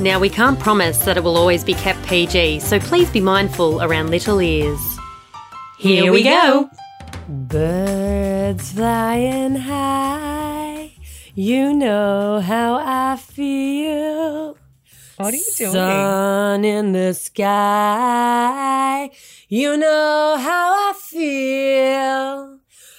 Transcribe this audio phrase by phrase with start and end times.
[0.00, 3.82] Now, we can't promise that it will always be kept PG, so please be mindful
[3.82, 4.80] around little ears.
[5.78, 6.70] Here we go.
[7.28, 10.92] Birds flying high,
[11.34, 14.56] you know how I feel.
[15.18, 15.72] What are you doing?
[15.72, 19.10] Sun in the sky,
[19.50, 22.49] you know how I feel.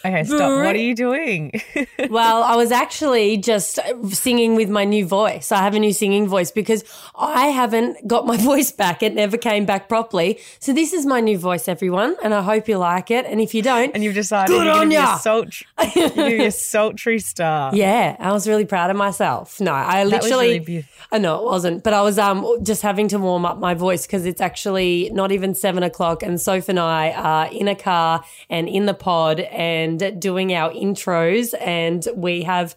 [0.04, 0.64] Okay, stop.
[0.64, 1.52] What are you doing?
[2.10, 3.80] well, I was actually just
[4.12, 5.52] singing with my new voice.
[5.52, 6.84] I have a new singing voice because
[7.16, 9.04] I haven't got my voice back.
[9.04, 10.40] It never came back properly.
[10.60, 13.26] So this is my new voice, everyone, and I hope you like it.
[13.26, 15.18] And if you don't, and you've decided Good you're on going to be ya.
[15.18, 17.76] sultry, you're a sultry star.
[17.76, 19.62] yeah, I was really proud of myself.
[19.62, 20.85] No, I literally, really.
[21.12, 24.07] I know it wasn't, but I was um just having to warm up my voice
[24.07, 28.24] because it's actually not even seven o'clock, and Soph and I are in a car
[28.49, 32.76] and in the pod and doing our intros, and we have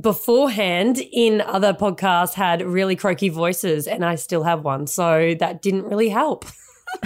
[0.00, 5.62] beforehand in other podcasts had really croaky voices, and I still have one, so that
[5.62, 6.44] didn't really help.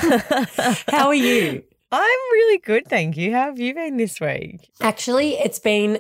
[0.89, 1.63] How are you?
[1.91, 3.33] I'm really good, thank you.
[3.33, 4.69] How have you been this week?
[4.81, 5.99] Actually, it's been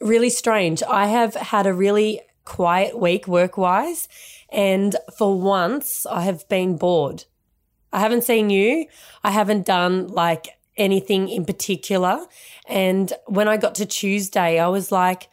[0.00, 0.82] really strange.
[0.82, 4.08] I have had a really quiet week work wise,
[4.50, 7.24] and for once, I have been bored.
[7.92, 8.86] I haven't seen you.
[9.22, 12.26] I haven't done like anything in particular.
[12.72, 15.28] And when I got to Tuesday, I was like,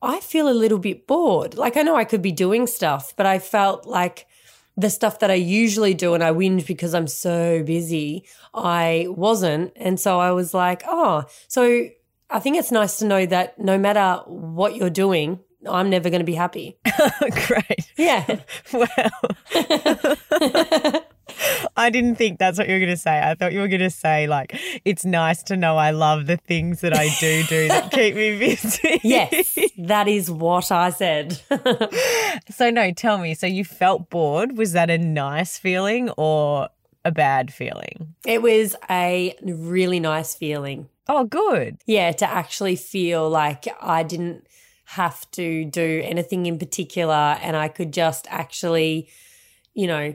[0.00, 1.54] I feel a little bit bored.
[1.54, 4.26] Like, I know I could be doing stuff, but I felt like
[4.74, 9.72] the stuff that I usually do and I whinge because I'm so busy, I wasn't.
[9.76, 11.88] And so I was like, oh, so
[12.30, 16.20] I think it's nice to know that no matter what you're doing, I'm never going
[16.20, 16.78] to be happy.
[17.46, 17.92] Great.
[17.98, 18.40] Yeah.
[18.72, 18.88] Well,
[21.76, 23.20] I didn't think that's what you were going to say.
[23.20, 26.36] I thought you were going to say, like, it's nice to know I love the
[26.36, 29.00] things that I do do that keep me busy.
[29.04, 31.40] yes, that is what I said.
[32.50, 33.34] So, no, tell me.
[33.34, 34.56] So, you felt bored.
[34.56, 36.68] Was that a nice feeling or
[37.04, 38.14] a bad feeling?
[38.26, 40.88] it was a really nice feeling.
[41.08, 41.78] Oh, good.
[41.86, 44.46] Yeah, to actually feel like I didn't
[44.84, 49.08] have to do anything in particular and I could just actually,
[49.74, 50.14] you know,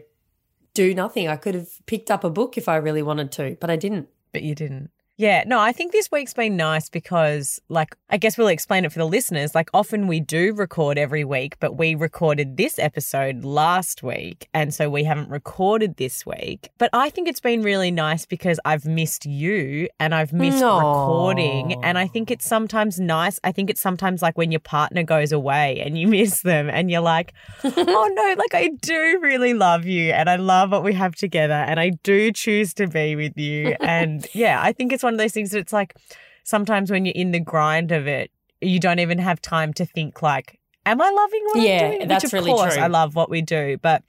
[0.73, 1.27] do nothing.
[1.27, 4.09] I could have picked up a book if I really wanted to, but I didn't.
[4.31, 4.91] but you didn't.
[5.17, 8.91] Yeah, no, I think this week's been nice because, like, I guess we'll explain it
[8.91, 9.53] for the listeners.
[9.53, 14.49] Like, often we do record every week, but we recorded this episode last week.
[14.55, 16.69] And so we haven't recorded this week.
[16.79, 20.77] But I think it's been really nice because I've missed you and I've missed Aw.
[20.77, 21.83] recording.
[21.83, 23.39] And I think it's sometimes nice.
[23.43, 26.89] I think it's sometimes like when your partner goes away and you miss them and
[26.89, 30.93] you're like, oh no, like I do really love you and I love what we
[30.93, 33.75] have together and I do choose to be with you.
[33.83, 35.95] And yeah, I think it's one of those things that it's like
[36.43, 38.31] sometimes when you're in the grind of it,
[38.61, 42.07] you don't even have time to think like, am I loving what Yeah, I'm doing?
[42.07, 42.83] that's Which of really course true.
[42.83, 44.03] I love what we do, but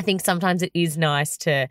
[0.00, 1.68] I think sometimes it is nice to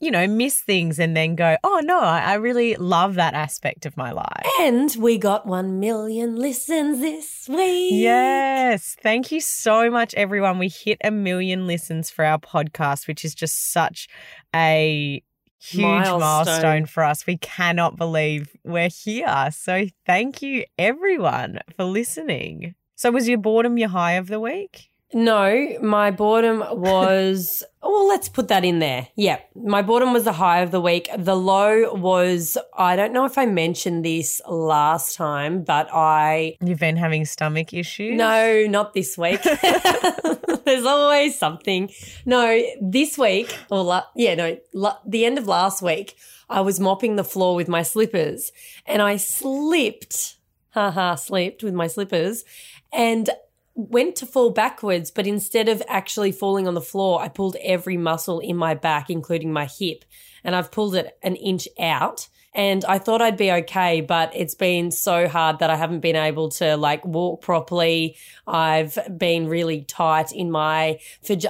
[0.00, 3.84] you know, miss things and then go, oh no, I, I really love that aspect
[3.84, 4.46] of my life.
[4.60, 7.94] And we got 1 million listens this week.
[7.94, 8.96] Yes.
[9.02, 10.60] Thank you so much, everyone.
[10.60, 14.06] We hit a million listens for our podcast, which is just such
[14.54, 15.20] a
[15.58, 16.20] huge Milestone.
[16.20, 16.86] milestone.
[16.86, 17.26] for us.
[17.26, 19.50] We cannot believe we're here.
[19.52, 22.74] So thank you, everyone, for listening.
[22.94, 24.90] So, was your boredom your high of the week?
[25.14, 27.62] No, my boredom was.
[27.82, 29.08] well, let's put that in there.
[29.16, 31.08] Yeah, my boredom was the high of the week.
[31.16, 32.58] The low was.
[32.76, 36.56] I don't know if I mentioned this last time, but I.
[36.62, 38.16] You've been having stomach issues?
[38.18, 39.40] No, not this week.
[40.68, 41.90] There's always something.
[42.26, 46.14] No, this week, or la- yeah, no, la- the end of last week,
[46.50, 48.52] I was mopping the floor with my slippers
[48.84, 50.36] and I slipped,
[50.72, 52.44] haha, slipped with my slippers
[52.92, 53.30] and
[53.74, 55.10] went to fall backwards.
[55.10, 59.08] But instead of actually falling on the floor, I pulled every muscle in my back,
[59.08, 60.04] including my hip,
[60.44, 62.28] and I've pulled it an inch out.
[62.54, 66.16] And I thought I'd be okay, but it's been so hard that I haven't been
[66.16, 68.16] able to like walk properly.
[68.46, 70.98] I've been really tight in my,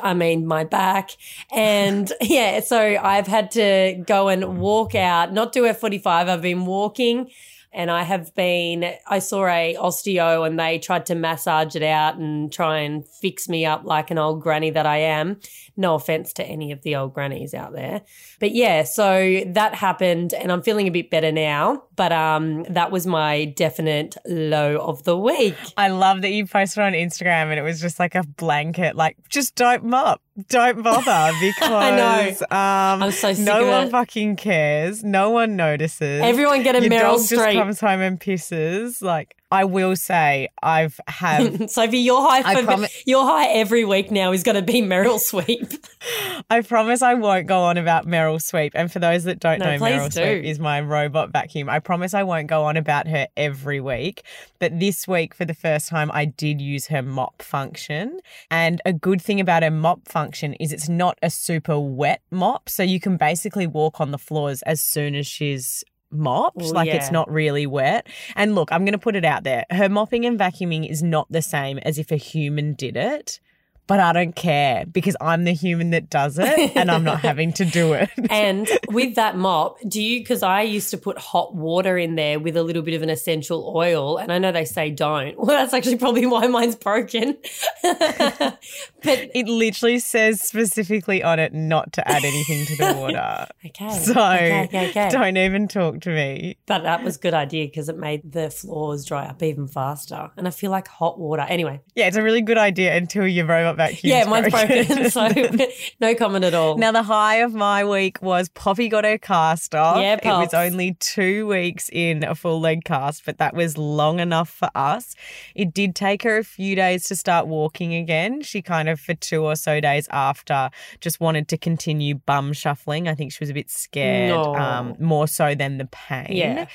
[0.03, 1.13] I mean, my back.
[1.55, 6.07] And yeah, so I've had to go and walk out, not do F45.
[6.07, 7.31] I've been walking
[7.73, 12.17] And I have been, I saw a osteo and they tried to massage it out
[12.17, 15.39] and try and fix me up like an old granny that I am.
[15.77, 18.03] No offense to any of the old grannies out there.
[18.41, 21.85] But yeah, so that happened and I'm feeling a bit better now.
[21.99, 25.57] But um, that was my definite low of the week.
[25.77, 29.17] I love that you posted on Instagram and it was just like a blanket, like
[29.29, 33.91] just don't mop, don't bother because I um, I'm so no one it.
[33.91, 36.23] fucking cares, no one notices.
[36.23, 37.55] Everyone get a Your Meryl dog just Streep.
[37.55, 39.03] comes home and pisses.
[39.03, 44.33] Like I will say, I've have Sophie, your high for, your high every week now
[44.33, 45.73] is going to be Meryl Sweep.
[46.51, 48.73] I promise I won't go on about Meryl Sweep.
[48.75, 50.21] And for those that don't No, know, Meryl do.
[50.21, 51.69] Sweep is my robot vacuum.
[51.69, 54.23] I promise I won't go on about her every week.
[54.59, 58.21] But this week, for the first time, I did use her mop function.
[58.51, 62.69] And a good thing about her mop function is it's not a super wet mop.
[62.69, 66.57] So you can basically walk on the floors as soon as she's mopped.
[66.57, 68.07] Well, like it's not really wet.
[68.37, 69.65] And look, I'm going to put it out there.
[69.71, 73.41] Her mopping and vacuuming is not the same as if a human did it.
[73.89, 77.53] But I don't care because I'm the human that does it and I'm not having
[77.55, 78.11] to do it.
[78.31, 82.39] and with that mop, do you, because I used to put hot water in there
[82.39, 85.37] with a little bit of an essential oil, and I know they say don't.
[85.49, 87.39] Well, that's actually probably why mine's broken.
[87.83, 88.59] but
[89.03, 93.47] It literally says specifically on it not to add anything to the water.
[93.65, 93.91] okay.
[93.91, 95.09] So okay, okay, okay.
[95.09, 96.59] don't even talk to me.
[96.67, 100.31] But that was a good idea because it made the floors dry up even faster.
[100.37, 101.47] And I feel like hot water.
[101.49, 104.11] Anyway, Yeah, it's a really good idea until your robot vacuum.
[104.13, 105.11] yeah, mine's broken.
[105.11, 105.29] so
[106.01, 106.77] no comment at all.
[106.77, 109.99] Now the high of my week was Poppy got her cast off.
[110.03, 114.21] Yeah, it was only two weeks in a full leg cast, but that was long
[114.21, 115.15] enough for us.
[115.55, 118.43] It did take her a few days to start walking again.
[118.43, 120.69] She kind of for two or so days after
[121.01, 123.09] just wanted to continue bum shuffling.
[123.09, 124.55] I think she was a bit scared, No.
[124.55, 126.27] um, more so than the pain.
[126.31, 126.67] Yeah.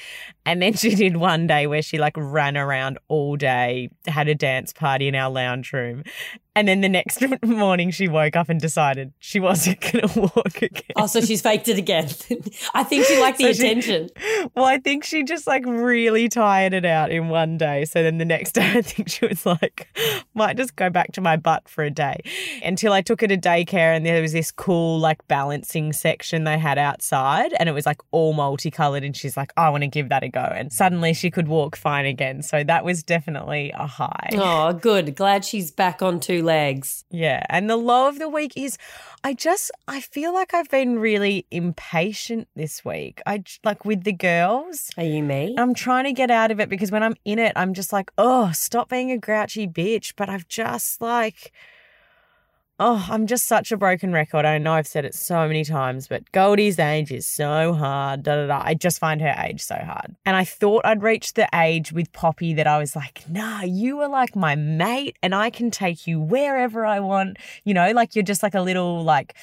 [0.45, 4.35] And then she did one day where she like ran around all day, had a
[4.35, 6.03] dance party in our lounge room.
[6.55, 10.61] And then the next morning she woke up and decided she wasn't going to walk
[10.61, 10.81] again.
[10.95, 12.07] Oh, so she's faked it again.
[12.75, 14.09] I think she liked the So she- attention.
[14.55, 17.85] Well, I think she just like really tired it out in one day.
[17.85, 19.87] So then the next day, I think she was like,
[20.35, 22.17] might just go back to my butt for a day
[22.63, 26.57] until I took her to daycare and there was this cool like balancing section they
[26.59, 29.03] had outside and it was like all multicolored.
[29.03, 30.41] And she's like, I want to give that a go.
[30.41, 32.41] And suddenly she could walk fine again.
[32.43, 34.29] So that was definitely a high.
[34.33, 35.15] Oh, good.
[35.15, 37.05] Glad she's back on two legs.
[37.09, 37.43] Yeah.
[37.49, 38.77] And the low of the week is
[39.23, 43.21] I just I feel like I've been really impatient this week.
[43.25, 44.91] I like with the girls.
[44.97, 45.55] Are you me?
[45.57, 48.11] I'm trying to get out of it because when I'm in it, I'm just like,
[48.17, 50.13] oh, stop being a grouchy bitch.
[50.15, 51.51] But I've just like,
[52.85, 54.45] oh, I'm just such a broken record.
[54.45, 58.23] I know I've said it so many times, but Goldie's age is so hard.
[58.23, 58.61] Da, da, da.
[58.61, 60.17] I just find her age so hard.
[60.25, 64.01] And I thought I'd reached the age with Poppy that I was like, nah, you
[64.01, 67.37] are like my mate and I can take you wherever I want.
[67.63, 69.33] You know, like you're just like a little, like,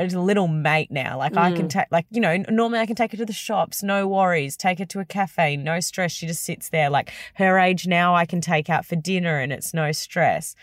[0.00, 1.18] a little mate now.
[1.18, 1.70] Like I can mm.
[1.70, 4.56] take, like you know, normally I can take her to the shops, no worries.
[4.56, 6.12] Take her to a cafe, no stress.
[6.12, 6.88] She just sits there.
[6.88, 10.54] Like her age now, I can take out for dinner, and it's no stress.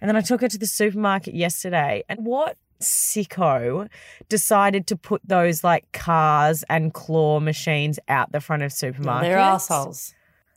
[0.00, 3.88] And then I took her to the supermarket yesterday, and what sicko
[4.28, 9.20] decided to put those like cars and claw machines out the front of supermarkets?
[9.22, 10.14] They're assholes.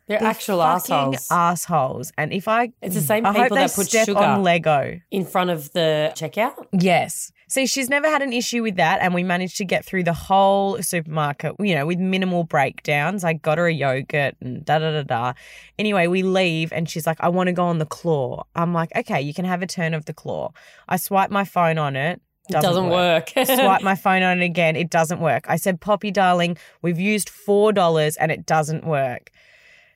[0.08, 1.28] They're, They're actual fucking assholes.
[1.32, 2.12] assholes.
[2.18, 4.18] And if I, It's the same I people they that put sugar.
[4.20, 5.00] on Lego.
[5.12, 6.68] in front of the checkout.
[6.74, 7.32] Yes.
[7.54, 9.00] See, she's never had an issue with that.
[9.00, 13.24] And we managed to get through the whole supermarket, you know, with minimal breakdowns.
[13.24, 15.34] I got her a yogurt and da da da da.
[15.78, 18.46] Anyway, we leave and she's like, I want to go on the claw.
[18.56, 20.52] I'm like, okay, you can have a turn of the claw.
[20.90, 22.20] I swipe my phone on it.
[22.50, 23.30] Doesn't, Doesn't work.
[23.46, 24.76] Swipe my phone on it again.
[24.76, 25.46] It doesn't work.
[25.48, 29.30] I said, Poppy, darling, we've used $4 and it doesn't work.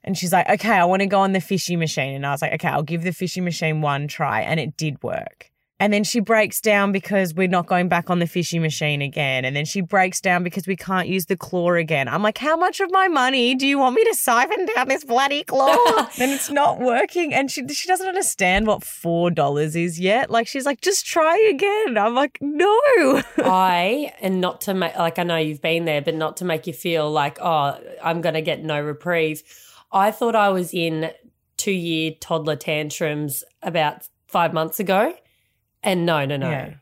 [0.04, 2.14] And she's like, okay, I want to go on the fishy machine.
[2.14, 4.42] And I was like, okay, I'll give the fishy machine one try.
[4.42, 5.50] And it did work.
[5.80, 9.46] And then she breaks down because we're not going back on the fishy machine again.
[9.46, 12.08] And then she breaks down because we can't use the claw again.
[12.08, 15.04] I'm like, how much of my money do you want me to siphon down this
[15.04, 15.76] bloody claw?
[16.18, 17.32] then it's not working.
[17.32, 20.32] And she she doesn't understand what four dollars is yet.
[20.32, 21.96] Like she's like, just try again.
[21.96, 23.22] I'm like, no.
[23.38, 26.66] I and not to make like I know you've been there, but not to make
[26.66, 29.44] you feel like oh I'm going to get no reprieve.
[29.92, 31.12] I thought I was in
[31.58, 35.14] two year toddler tantrums about five months ago,
[35.84, 36.50] and no, no, no.
[36.50, 36.74] Yeah.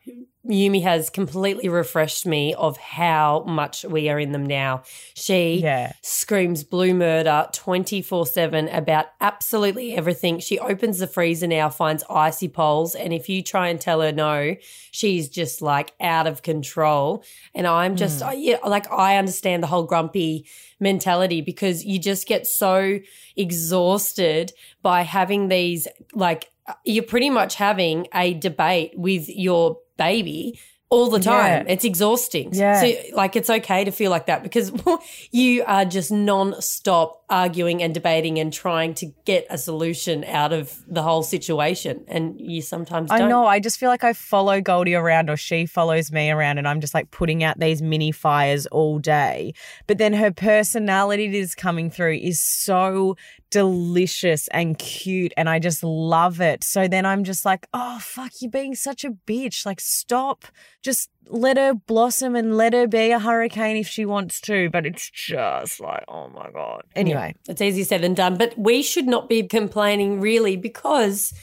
[0.48, 4.84] Yumi has completely refreshed me of how much we are in them now.
[5.16, 5.94] She Yeah.
[6.04, 10.38] screams blue murder 24 7 about absolutely everything.
[10.38, 14.12] She opens the freezer now, finds icy poles, and if you try and tell her
[14.12, 14.56] no,
[14.92, 17.24] she's just like out of control.
[17.56, 18.28] And I'm just, hmm.
[18.30, 20.46] I- yeah, like, I understand the whole grumpy
[20.80, 23.00] mentality because you just get so
[23.36, 26.52] exhausted by having these, like,
[26.84, 31.66] you're pretty much having a debate with your baby all the time.
[31.66, 31.74] Yeah.
[31.74, 32.54] It's exhausting.
[32.54, 32.80] Yeah.
[32.80, 34.72] So, like, it's okay to feel like that because
[35.32, 40.84] you are just non-stop arguing and debating and trying to get a solution out of
[40.88, 42.06] the whole situation.
[42.08, 43.30] And you sometimes I don't.
[43.30, 43.48] know.
[43.48, 46.82] I just feel like I follow Goldie around or she follows me around and I'm
[46.82, 49.54] just like putting out these mini fires all day.
[49.88, 53.18] But then her personality that is coming through is so
[53.56, 56.62] delicious and cute and I just love it.
[56.62, 59.66] So then I'm just like, oh, fuck, you're being such a bitch.
[59.66, 60.44] Like, stop.
[60.82, 64.70] Just let her blossom and let her be a hurricane if she wants to.
[64.72, 66.84] But it's just like, oh my God.
[66.98, 67.34] Anyway.
[67.48, 71.34] It's easier said than done, but we should not be complaining really because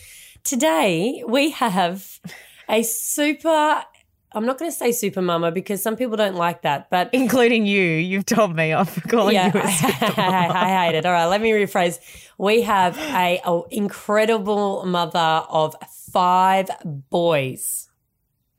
[0.44, 2.20] today we have
[2.68, 3.84] a super.
[4.34, 7.66] I'm not going to say super mama because some people don't like that, but Including
[7.66, 11.06] you, you've told me off for calling yeah, you a I, I hate it.
[11.06, 11.98] All right, let me rephrase.
[12.38, 15.76] We have a, a incredible mother of
[16.10, 16.70] five
[17.10, 17.88] boys.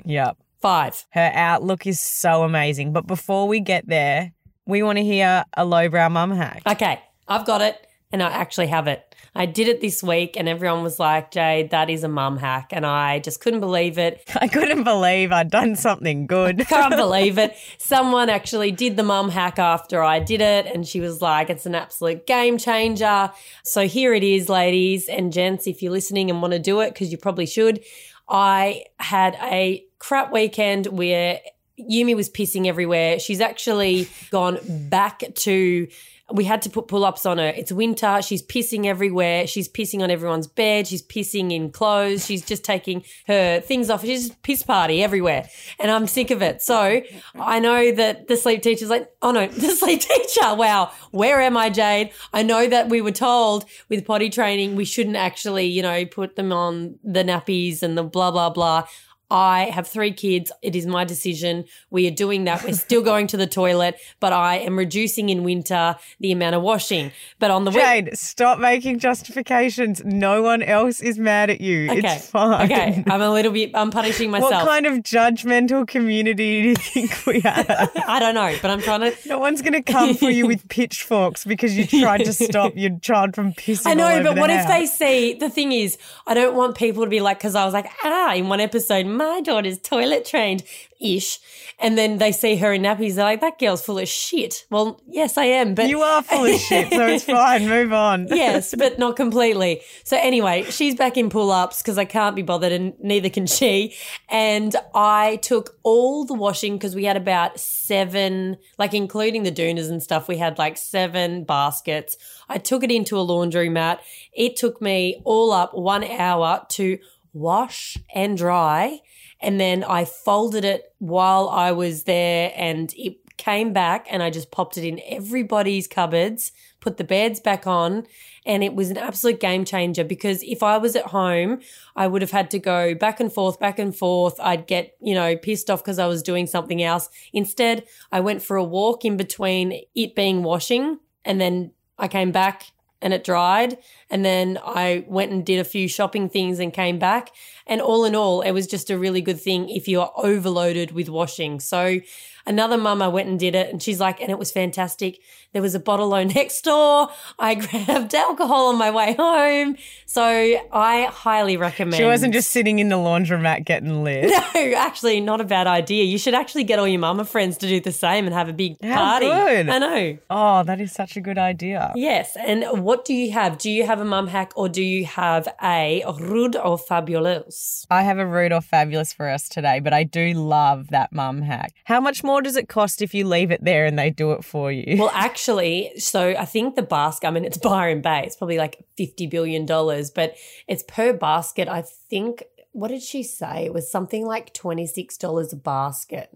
[0.05, 0.37] Yep.
[0.61, 1.05] Five.
[1.09, 2.93] Her outlook is so amazing.
[2.93, 4.31] But before we get there,
[4.65, 6.63] we want to hear a lowbrow mum hack.
[6.65, 9.03] Okay, I've got it, and I actually have it.
[9.35, 12.69] I did it this week, and everyone was like, "Jade, that is a mum hack,"
[12.71, 14.23] and I just couldn't believe it.
[14.39, 16.59] I couldn't believe I'd done something good.
[16.69, 17.57] Can't believe it.
[17.79, 21.65] Someone actually did the mum hack after I did it, and she was like, it's
[21.65, 23.31] an absolute game changer.
[23.63, 26.93] So here it is, ladies and gents, if you're listening and want to do it,
[26.93, 27.83] because you probably should.
[28.29, 31.39] I had a crap weekend where
[31.79, 33.17] Yumi was pissing everywhere.
[33.17, 35.87] She's actually gone back to.
[36.33, 37.53] We had to put pull ups on her.
[37.55, 38.21] It's winter.
[38.21, 39.45] She's pissing everywhere.
[39.45, 40.87] She's pissing on everyone's bed.
[40.87, 42.25] She's pissing in clothes.
[42.25, 44.01] She's just taking her things off.
[44.01, 45.47] She's piss party everywhere.
[45.79, 46.61] And I'm sick of it.
[46.61, 47.01] So
[47.35, 50.55] I know that the sleep teacher's like, oh no, the sleep teacher.
[50.55, 50.91] Wow.
[51.11, 52.11] Where am I, Jade?
[52.33, 56.35] I know that we were told with potty training, we shouldn't actually, you know, put
[56.35, 58.87] them on the nappies and the blah, blah, blah.
[59.31, 60.51] I have three kids.
[60.61, 61.65] It is my decision.
[61.89, 62.63] We are doing that.
[62.63, 66.61] We're still going to the toilet, but I am reducing in winter the amount of
[66.61, 67.11] washing.
[67.39, 70.03] But on the Jade, stop making justifications.
[70.05, 71.89] No one else is mad at you.
[71.89, 72.65] okay, It's fine.
[72.71, 73.71] okay, I'm a little bit.
[73.73, 74.51] I'm punishing myself.
[74.51, 77.65] What kind of judgmental community do you think we have?
[78.07, 79.15] I don't know, but I'm trying to.
[79.27, 82.97] No one's going to come for you with pitchforks because you tried to stop your
[82.99, 83.87] child from pissing.
[83.87, 85.33] I know, but what if they see?
[85.33, 88.33] The thing is, I don't want people to be like, because I was like, ah,
[88.35, 90.63] in one episode, my daughter's toilet trained
[90.99, 91.39] ish.
[91.79, 93.15] And then they see her in nappies.
[93.15, 94.65] They're like, that girl's full of shit.
[94.69, 95.75] Well, yes, I am.
[95.75, 97.67] But You are full of shit, so it's fine.
[97.67, 98.27] Move on.
[98.29, 99.81] yes, but not completely.
[100.05, 103.47] So anyway, she's back in pull ups because I can't be bothered and neither can
[103.47, 103.95] she.
[104.29, 109.89] And I took all the washing because we had about seven, like including the doonas
[109.89, 112.15] and stuff, we had like seven baskets.
[112.47, 114.01] I took it into a laundry mat.
[114.31, 116.97] It took me all up one hour to
[117.33, 119.01] wash and dry.
[119.41, 124.29] And then I folded it while I was there and it came back and I
[124.29, 128.05] just popped it in everybody's cupboards, put the beds back on,
[128.45, 131.59] and it was an absolute game changer because if I was at home,
[131.95, 134.39] I would have had to go back and forth, back and forth.
[134.39, 137.09] I'd get, you know, pissed off because I was doing something else.
[137.33, 142.31] Instead, I went for a walk in between it being washing and then I came
[142.31, 142.67] back
[143.03, 143.77] and it dried.
[144.09, 147.29] And then I went and did a few shopping things and came back.
[147.67, 151.09] And all in all, it was just a really good thing if you're overloaded with
[151.09, 151.59] washing.
[151.59, 151.99] So
[152.47, 155.19] another mum, I went and did it and she's like, and it was fantastic.
[155.53, 157.09] There was a bottle loan next door.
[157.39, 157.55] I
[157.85, 159.77] grabbed alcohol on my way home.
[160.05, 161.95] So I highly recommend.
[161.95, 164.31] She wasn't just sitting in the laundromat getting lit.
[164.53, 166.03] No, actually, not a bad idea.
[166.03, 168.53] You should actually get all your mama friends to do the same and have a
[168.53, 169.25] big How party.
[169.25, 169.69] good.
[169.69, 170.17] I know.
[170.29, 171.91] Oh, that is such a good idea.
[171.95, 172.35] Yes.
[172.37, 173.57] And what do you have?
[173.57, 177.85] Do you have a mum hack or do you have a rude or fabulous?
[177.89, 181.41] I have a rude or fabulous for us today, but I do love that mum
[181.41, 181.73] hack.
[181.85, 184.43] How much more does it cost if you leave it there and they do it
[184.43, 184.97] for you?
[184.97, 188.23] Well, actually, so I think the basket, I mean, it's Byron Bay.
[188.25, 190.35] It's probably like $50 billion, but
[190.67, 191.67] it's per basket.
[191.67, 193.65] I think, what did she say?
[193.65, 196.29] It was something like $26 a basket.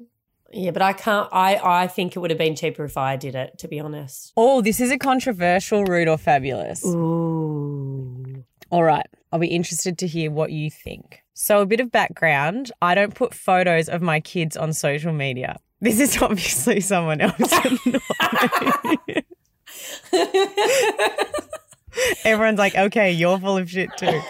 [0.53, 3.35] Yeah, but I can't, I, I think it would have been cheaper if I did
[3.35, 4.31] it, to be honest.
[4.37, 6.85] oh, this is a controversial rude or fabulous.
[6.85, 8.43] Ooh.
[8.69, 9.05] All right.
[9.31, 11.21] I'll be interested to hear what you think.
[11.33, 15.57] So, a bit of background I don't put photos of my kids on social media.
[15.79, 17.53] This is obviously someone else.
[22.23, 24.21] Everyone's like, okay, you're full of shit too.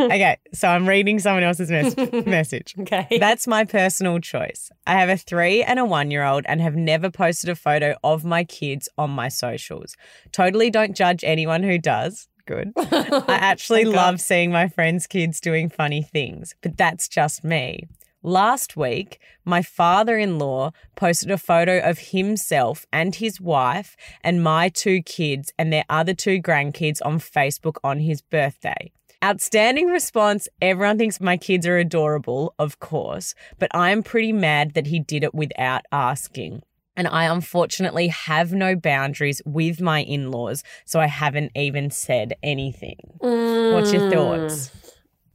[0.00, 2.74] okay, so I'm reading someone else's mes- message.
[2.80, 3.18] Okay.
[3.18, 4.70] That's my personal choice.
[4.86, 7.96] I have a three and a one year old and have never posted a photo
[8.02, 9.94] of my kids on my socials.
[10.32, 12.28] Totally don't judge anyone who does.
[12.46, 12.72] Good.
[12.76, 17.88] I actually love seeing my friends' kids doing funny things, but that's just me.
[18.26, 24.42] Last week, my father in law posted a photo of himself and his wife and
[24.42, 28.90] my two kids and their other two grandkids on Facebook on his birthday.
[29.24, 30.48] Outstanding response.
[30.60, 34.98] Everyone thinks my kids are adorable, of course, but I am pretty mad that he
[34.98, 36.64] did it without asking.
[36.96, 42.34] And I unfortunately have no boundaries with my in laws, so I haven't even said
[42.42, 42.98] anything.
[43.20, 44.12] What's your mm.
[44.12, 44.85] thoughts?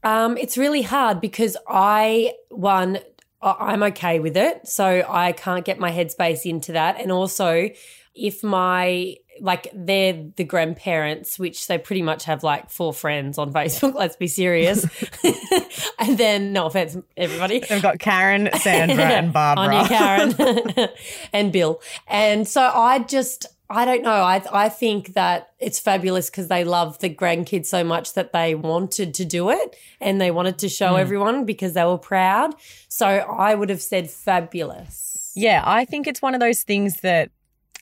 [0.03, 2.99] Um, it's really hard because I one
[3.41, 7.69] I'm okay with it, so I can't get my headspace into that, and also
[8.13, 13.51] if my like they're the grandparents, which they pretty much have like four friends on
[13.53, 13.95] Facebook.
[13.95, 14.85] Let's be serious,
[15.99, 17.59] and then no offense, everybody.
[17.59, 19.75] They've got Karen, Sandra, and Barbara.
[19.75, 20.89] Anya, Karen,
[21.33, 21.81] and Bill.
[22.07, 24.11] And so I just, I don't know.
[24.11, 28.53] I I think that it's fabulous because they love the grandkids so much that they
[28.53, 30.99] wanted to do it and they wanted to show hmm.
[30.99, 32.53] everyone because they were proud.
[32.89, 35.31] So I would have said fabulous.
[35.35, 37.31] Yeah, I think it's one of those things that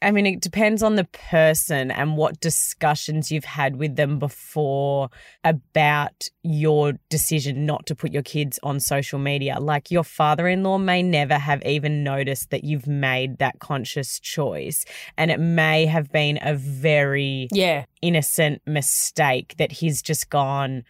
[0.01, 5.10] I mean, it depends on the person and what discussions you've had with them before
[5.44, 9.60] about your decision not to put your kids on social media.
[9.60, 14.20] Like your father in law may never have even noticed that you've made that conscious
[14.22, 14.86] choice.
[15.18, 17.84] And it may have been a very Yeah.
[18.01, 20.86] innocent mistake that he's just gone,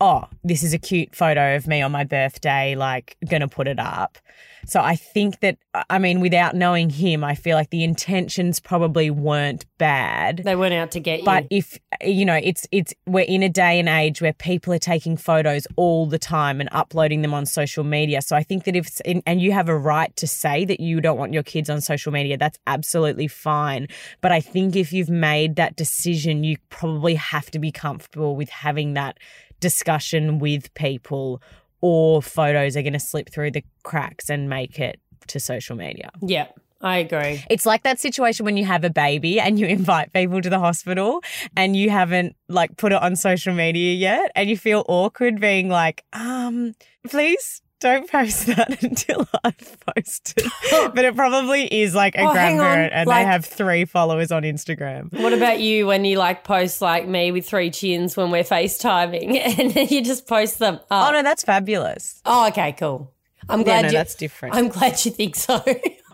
[0.00, 3.78] oh, this is a cute photo of me on my birthday, like, gonna put it
[3.78, 4.18] up.
[4.66, 5.58] So I think that,
[5.90, 10.38] I mean, without knowing him, I feel like the intentions probably weren't bad.
[10.44, 11.24] They weren't out to get you.
[11.24, 14.78] But if you know, it's it's we're in a day and age where people are
[14.78, 18.22] taking photos all the time and uploading them on social media.
[18.22, 21.18] So I think that if and you have a right to say that you don't
[21.18, 23.88] want your kids on social media, that's absolutely fine.
[24.20, 28.48] But I think if you've made that decision, you probably have to be comfortable with
[28.48, 29.18] having that
[29.64, 31.40] discussion with people,
[31.80, 36.10] or photos are going to slip through the cracks and make it to social media.
[36.20, 36.48] yeah,
[36.82, 37.42] I agree.
[37.48, 40.58] It's like that situation when you have a baby and you invite people to the
[40.58, 41.22] hospital
[41.56, 45.70] and you haven't like put it on social media yet and you feel awkward being
[45.70, 46.74] like, um,
[47.08, 50.44] please don't post that until I've posted.
[50.94, 54.42] but it probably is like a Oh, grandparent and like- they have three followers on
[54.42, 55.12] Instagram.
[55.20, 59.36] What about you when you like post like me with three chins when we're FaceTiming
[59.58, 60.80] and then you just post them?
[60.90, 62.20] Oh Oh, no, that's fabulous.
[62.24, 63.12] oh okay, cool.
[63.48, 63.92] I'm Yeah, glad no, you.
[63.92, 64.54] that's different.
[64.54, 65.62] I'm glad you think so.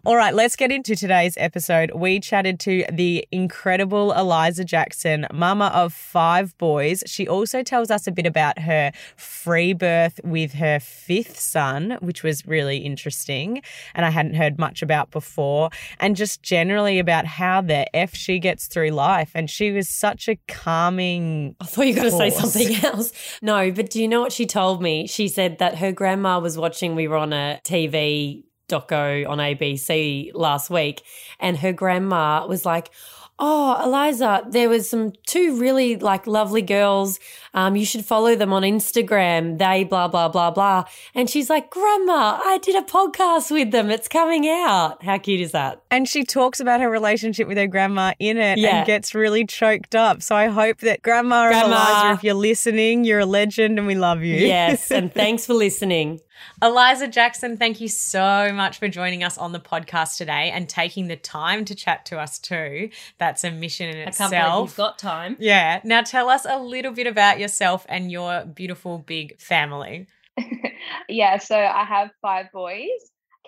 [0.06, 1.90] All right, let's get into today's episode.
[1.94, 7.02] We chatted to the incredible Eliza Jackson, mama of five boys.
[7.04, 12.22] She also tells us a bit about her free birth with her fifth son, which
[12.22, 13.60] was really interesting
[13.94, 18.38] and I hadn't heard much about before, and just generally about how the F she
[18.38, 19.32] gets through life.
[19.34, 21.56] And she was such a calming.
[21.60, 23.12] I thought you were going to say something else.
[23.42, 25.06] No, but do you know what she told me?
[25.06, 26.94] She said that her grandma was watching.
[26.94, 31.02] We were on a TV doco on ABC last week,
[31.38, 32.90] and her grandma was like,
[33.38, 37.18] "Oh, Eliza, there was some two really like lovely girls.
[37.54, 39.58] Um, you should follow them on Instagram.
[39.58, 43.90] They blah blah blah blah." And she's like, "Grandma, I did a podcast with them.
[43.90, 45.02] It's coming out.
[45.02, 48.58] How cute is that?" And she talks about her relationship with her grandma in it
[48.58, 48.78] Yeah.
[48.78, 50.22] and gets really choked up.
[50.22, 51.66] So I hope that Grandma, and Grandma.
[51.76, 54.36] Eliza, if you're listening, you're a legend and we love you.
[54.36, 56.20] Yes, and thanks for listening.
[56.62, 61.08] Eliza Jackson, thank you so much for joining us on the podcast today and taking
[61.08, 62.90] the time to chat to us too.
[63.18, 64.30] That's a mission in itself.
[64.76, 65.36] got time.
[65.38, 65.80] yeah.
[65.84, 70.06] Now tell us a little bit about yourself and your beautiful big family.
[71.08, 72.88] yeah, so I have five boys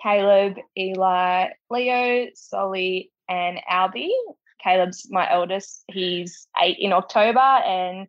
[0.01, 4.11] Caleb, Eli, Leo, Solly, and Albie.
[4.61, 5.83] Caleb's my eldest.
[5.87, 8.07] He's eight in October, and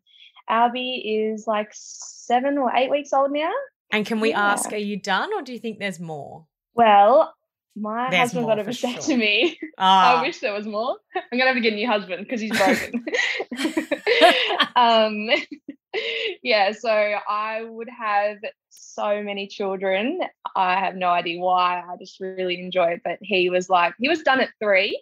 [0.51, 3.53] Albie is like seven or eight weeks old now.
[3.95, 4.53] And can we Yeah.
[4.53, 6.47] ask, are you done or do you think there's more?
[6.75, 7.33] Well,
[7.77, 9.03] my There's husband got over said sure.
[9.03, 9.57] to me.
[9.79, 10.97] Ah, I wish there was more.
[11.15, 13.05] I'm gonna have to get a new husband because he's broken.
[14.77, 15.29] um,
[16.43, 18.39] yeah, so I would have
[18.71, 20.21] so many children.
[20.57, 21.81] I have no idea why.
[21.81, 23.03] I just really enjoy it.
[23.05, 25.01] But he was like, he was done at three.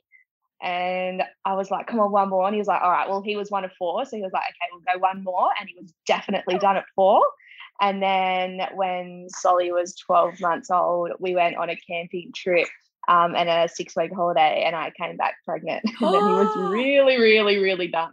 [0.62, 2.46] And I was like, come on, one more.
[2.46, 4.04] And he was like, all right, well, he was one of four.
[4.04, 5.48] So he was like, okay, we'll go one more.
[5.58, 7.22] And he was definitely done at four.
[7.80, 12.68] And then when Solly was 12 months old, we went on a camping trip
[13.08, 15.82] um, and a six week holiday, and I came back pregnant.
[16.00, 18.12] And then he was really, really, really done.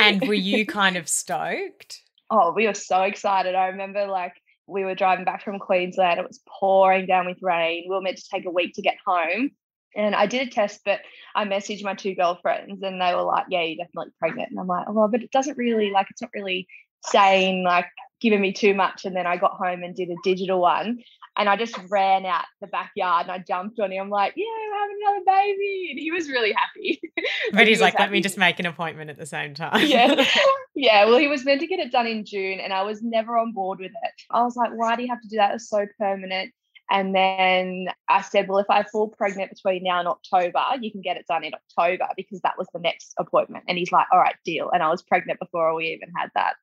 [0.00, 2.02] and were you kind of stoked?
[2.30, 3.54] Oh, we were so excited.
[3.54, 4.34] I remember like
[4.66, 7.84] we were driving back from Queensland, it was pouring down with rain.
[7.88, 9.50] We were meant to take a week to get home.
[9.96, 11.00] And I did a test, but
[11.34, 14.50] I messaged my two girlfriends and they were like, Yeah, you're definitely pregnant.
[14.50, 16.68] And I'm like, Oh, but it doesn't really like it's not really
[17.06, 17.86] saying like
[18.20, 19.04] giving me too much.
[19.04, 20.98] And then I got home and did a digital one.
[21.36, 24.02] And I just ran out the backyard and I jumped on him.
[24.02, 25.88] I'm like, yeah, we're having another baby.
[25.92, 27.00] And he was really happy.
[27.52, 28.02] But he's he like, happy.
[28.02, 29.86] let me just make an appointment at the same time.
[29.86, 30.24] yeah.
[30.74, 31.06] Yeah.
[31.06, 33.52] Well, he was meant to get it done in June and I was never on
[33.52, 34.12] board with it.
[34.30, 35.54] I was like, why do you have to do that?
[35.56, 36.52] It's so permanent.
[36.90, 41.02] And then I said, well, if I fall pregnant between now and October, you can
[41.02, 43.64] get it done in October because that was the next appointment.
[43.68, 44.70] And he's like, all right, deal.
[44.70, 46.54] And I was pregnant before we even had that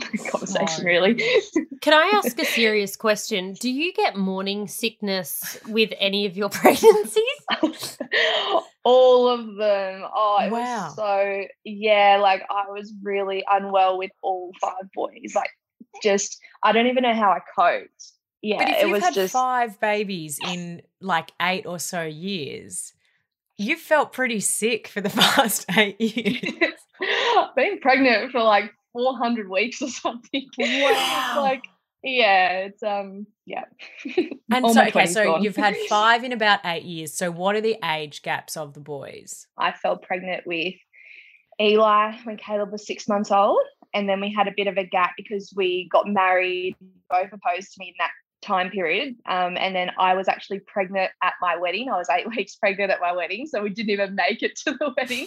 [0.30, 1.22] conversation, really.
[1.82, 3.52] Can I ask a serious question?
[3.54, 7.22] Do you get morning sickness with any of your pregnancies?
[8.84, 10.04] All of them.
[10.14, 10.86] Oh, it wow.
[10.86, 15.32] was so, yeah, like I was really unwell with all five boys.
[15.34, 15.50] Like,
[16.02, 18.13] just, I don't even know how I coped
[18.44, 19.32] yeah, but if you've had just...
[19.32, 22.92] five babies in like eight or so years,
[23.56, 26.80] you've felt pretty sick for the past eight years.
[27.56, 30.48] Being pregnant for like 400 weeks or something.
[30.58, 31.34] Wow.
[31.38, 31.64] like,
[32.02, 33.64] yeah, it's, um, yeah.
[34.52, 35.42] and so, okay, so gone.
[35.42, 37.14] you've had five in about eight years.
[37.14, 39.46] So, what are the age gaps of the boys?
[39.56, 40.74] I fell pregnant with
[41.58, 43.62] Eli when Caleb was six months old.
[43.94, 46.76] And then we had a bit of a gap because we got married,
[47.08, 48.10] Bo proposed to me in that
[48.44, 49.16] time period.
[49.26, 51.88] Um, and then I was actually pregnant at my wedding.
[51.90, 53.46] I was eight weeks pregnant at my wedding.
[53.46, 55.26] So we didn't even make it to the wedding.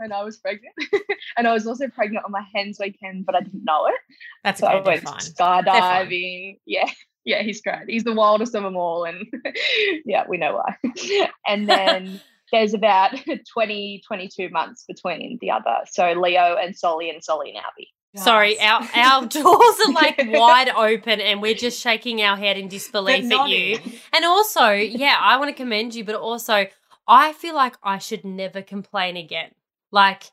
[0.00, 0.74] and I was pregnant.
[1.36, 3.94] and I was also pregnant on my hens weekend, but I didn't know it.
[4.42, 6.58] That's so okay, I went skydiving.
[6.66, 6.90] Yeah.
[7.26, 7.88] Yeah, he's great.
[7.88, 9.04] He's the wildest of them all.
[9.04, 9.26] And
[10.04, 11.26] yeah, we know why.
[11.46, 12.20] and then
[12.52, 13.12] there's about
[13.52, 15.78] 20, 22 months between the other.
[15.90, 17.88] So Leo and Solly and Solly and Albie.
[18.16, 22.68] Sorry, our our doors are like wide open, and we're just shaking our head in
[22.68, 23.78] disbelief at you.
[24.12, 26.66] And also, yeah, I want to commend you, but also,
[27.08, 29.50] I feel like I should never complain again.
[29.90, 30.24] Like,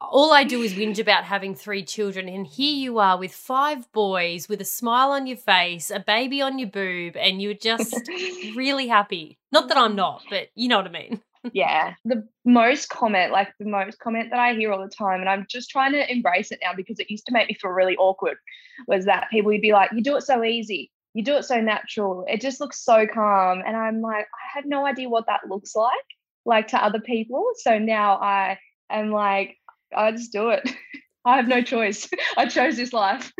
[0.00, 3.90] all I do is whinge about having three children, and here you are with five
[3.92, 7.94] boys, with a smile on your face, a baby on your boob, and you're just
[8.56, 9.38] really happy.
[9.50, 13.48] Not that I'm not, but you know what I mean yeah the most comment like
[13.58, 16.50] the most comment that i hear all the time and i'm just trying to embrace
[16.50, 18.36] it now because it used to make me feel really awkward
[18.86, 21.60] was that people would be like you do it so easy you do it so
[21.60, 25.40] natural it just looks so calm and i'm like i have no idea what that
[25.48, 25.92] looks like
[26.44, 28.58] like to other people so now i
[28.90, 29.56] am like
[29.96, 30.68] i just do it
[31.24, 32.08] I have no choice.
[32.36, 33.32] I chose this life.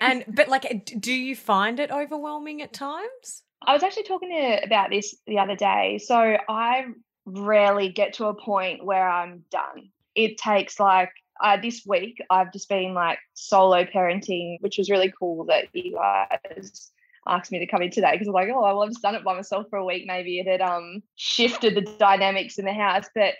[0.00, 3.42] and but like do you find it overwhelming at times?
[3.68, 5.98] I was actually talking to, about this the other day.
[6.02, 6.16] So
[6.48, 6.86] I
[7.26, 9.90] rarely get to a point where I'm done.
[10.14, 15.12] It takes like uh, this week, I've just been like solo parenting, which was really
[15.18, 16.90] cool that you guys
[17.26, 19.22] asked me to come in today because I'm like, oh, well, I've just done it
[19.22, 20.04] by myself for a week.
[20.06, 23.04] Maybe it had um, shifted the dynamics in the house.
[23.14, 23.34] But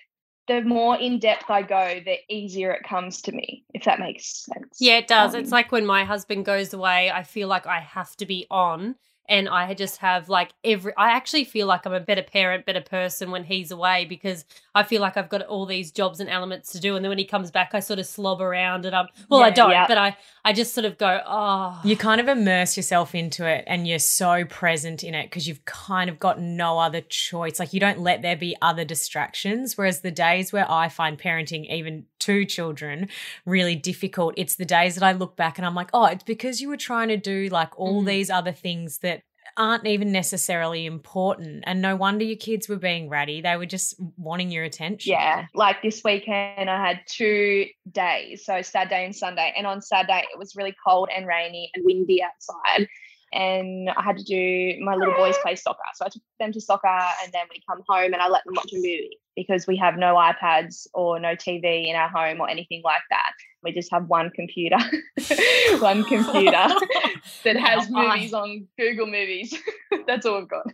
[0.47, 4.45] the more in depth I go, the easier it comes to me, if that makes
[4.45, 4.77] sense.
[4.79, 5.35] Yeah, it does.
[5.35, 8.47] Um, it's like when my husband goes away, I feel like I have to be
[8.51, 8.97] on
[9.29, 12.81] and I just have like every I actually feel like I'm a better parent, better
[12.81, 16.73] person when he's away because I feel like I've got all these jobs and elements
[16.73, 19.09] to do and then when he comes back I sort of slob around and I'm
[19.29, 19.87] well yeah, I don't, yeah.
[19.87, 23.65] but I I just sort of go, "Oh." You kind of immerse yourself into it
[23.67, 27.59] and you're so present in it because you've kind of got no other choice.
[27.59, 31.69] Like you don't let there be other distractions whereas the days where I find parenting
[31.71, 33.09] even two children
[33.47, 36.61] really difficult, it's the days that I look back and I'm like, "Oh, it's because
[36.61, 38.07] you were trying to do like all mm.
[38.07, 39.23] these other things that
[39.59, 41.65] aren't even necessarily important.
[41.67, 43.41] And no wonder your kids were being ratty.
[43.41, 45.13] They were just wanting your attention.
[45.13, 45.47] Yeah.
[45.53, 48.45] Like this weekend, I had two days.
[48.45, 49.53] So Saturday and Sunday.
[49.57, 52.89] And on Saturday, it was really cold and rainy and windy outside.
[53.33, 55.81] And I had to do my little boys play soccer.
[55.95, 58.55] So I took them to soccer and then we come home and I let them
[58.57, 62.49] watch a movie because we have no iPads or no TV in our home or
[62.49, 63.33] anything like that.
[63.63, 64.79] We just have one computer,
[65.79, 66.53] one computer
[67.45, 69.55] that has movies on Google Movies.
[70.07, 70.67] That's all we've got.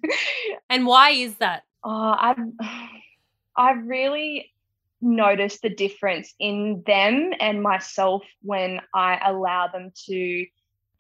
[0.71, 1.65] And why is that?
[1.83, 2.39] Oh, I've
[3.57, 4.51] I've really
[5.01, 10.47] noticed the difference in them and myself when I allow them to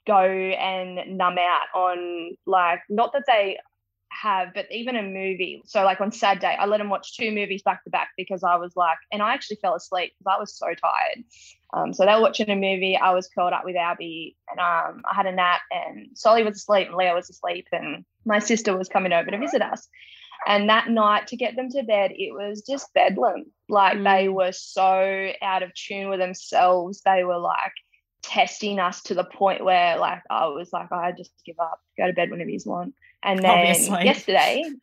[0.06, 3.58] go and numb out on like not that they
[4.10, 5.62] have, but even a movie.
[5.66, 8.56] So like on Saturday, I let them watch two movies back to back because I
[8.56, 11.24] was like, and I actually fell asleep because I was so tired.
[11.72, 12.96] Um, so they were watching a movie.
[12.96, 15.62] I was curled up with Albie, and um, I had a nap.
[15.72, 19.38] And Solly was asleep, and Leo was asleep, and my sister was coming over to
[19.38, 19.88] visit us.
[20.46, 23.46] And that night, to get them to bed, it was just bedlam.
[23.68, 24.04] Like mm.
[24.04, 27.00] they were so out of tune with themselves.
[27.00, 27.72] They were like
[28.24, 31.80] testing us to the point where, like, I was like, oh, I just give up,
[31.98, 32.94] go to bed whenever you want.
[33.22, 34.04] And then Obviously.
[34.04, 34.62] yesterday,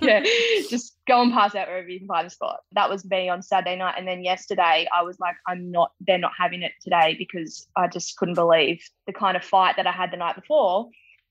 [0.00, 0.24] yeah,
[0.70, 2.60] just go and pass out wherever you can find a spot.
[2.72, 3.96] That was me on Saturday night.
[3.98, 7.88] And then yesterday, I was like, I'm not, they're not having it today because I
[7.88, 10.88] just couldn't believe the kind of fight that I had the night before.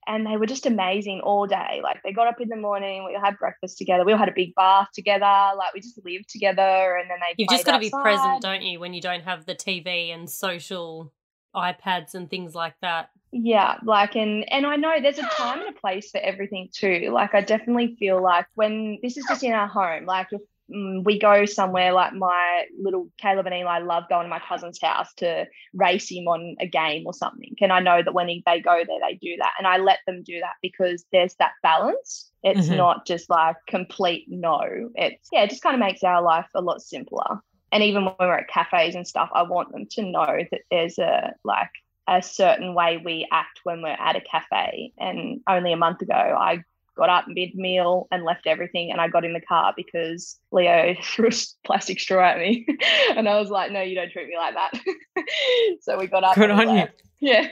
[0.07, 1.79] And they were just amazing all day.
[1.83, 4.33] Like they got up in the morning, we had breakfast together, we all had a
[4.35, 6.97] big bath together, like we just lived together.
[6.99, 9.45] And then they you've just got to be present, don't you, when you don't have
[9.45, 11.11] the TV and social
[11.55, 13.09] iPads and things like that.
[13.33, 17.09] Yeah like and and i know there's a time and a place for everything too.
[17.13, 21.01] Like i definitely feel like when this is just in our home like if mm,
[21.05, 25.13] we go somewhere like my little caleb and eli love going to my cousin's house
[25.15, 28.59] to race him on a game or something and i know that when he, they
[28.59, 32.31] go there they do that and i let them do that because there's that balance.
[32.43, 32.77] It's mm-hmm.
[32.77, 34.59] not just like complete no.
[34.95, 37.39] It's yeah it just kind of makes our life a lot simpler
[37.71, 40.97] and even when we're at cafes and stuff i want them to know that there's
[40.97, 41.71] a like
[42.07, 44.93] a certain way we act when we're at a cafe.
[44.97, 46.63] And only a month ago, I
[46.95, 48.91] got up mid meal and left everything.
[48.91, 51.31] And I got in the car because Leo threw a
[51.65, 52.65] plastic straw at me.
[53.15, 55.25] and I was like, no, you don't treat me like that.
[55.81, 56.35] so we got up.
[56.35, 56.87] Good on you.
[57.21, 57.47] Yeah.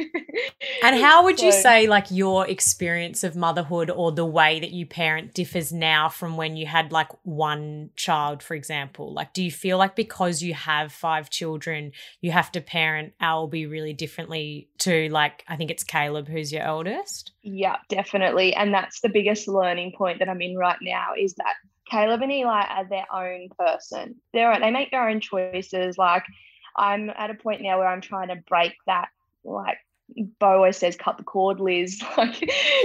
[0.84, 4.72] and how would so, you say like your experience of motherhood or the way that
[4.72, 9.14] you parent differs now from when you had like one child, for example?
[9.14, 13.70] Like, do you feel like because you have five children, you have to parent Albie
[13.70, 17.32] really differently to like, I think it's Caleb who's your eldest?
[17.44, 18.56] Yeah, definitely.
[18.56, 21.54] And that's the biggest learning point that I'm in right now is that
[21.90, 24.16] Caleb and Eli are their own person.
[24.34, 25.98] They're they make their own choices.
[25.98, 26.24] Like
[26.76, 29.10] I'm at a point now where I'm trying to break that
[29.44, 29.78] like
[30.40, 32.02] Bo always says, cut the cord, Liz.
[32.18, 32.36] Like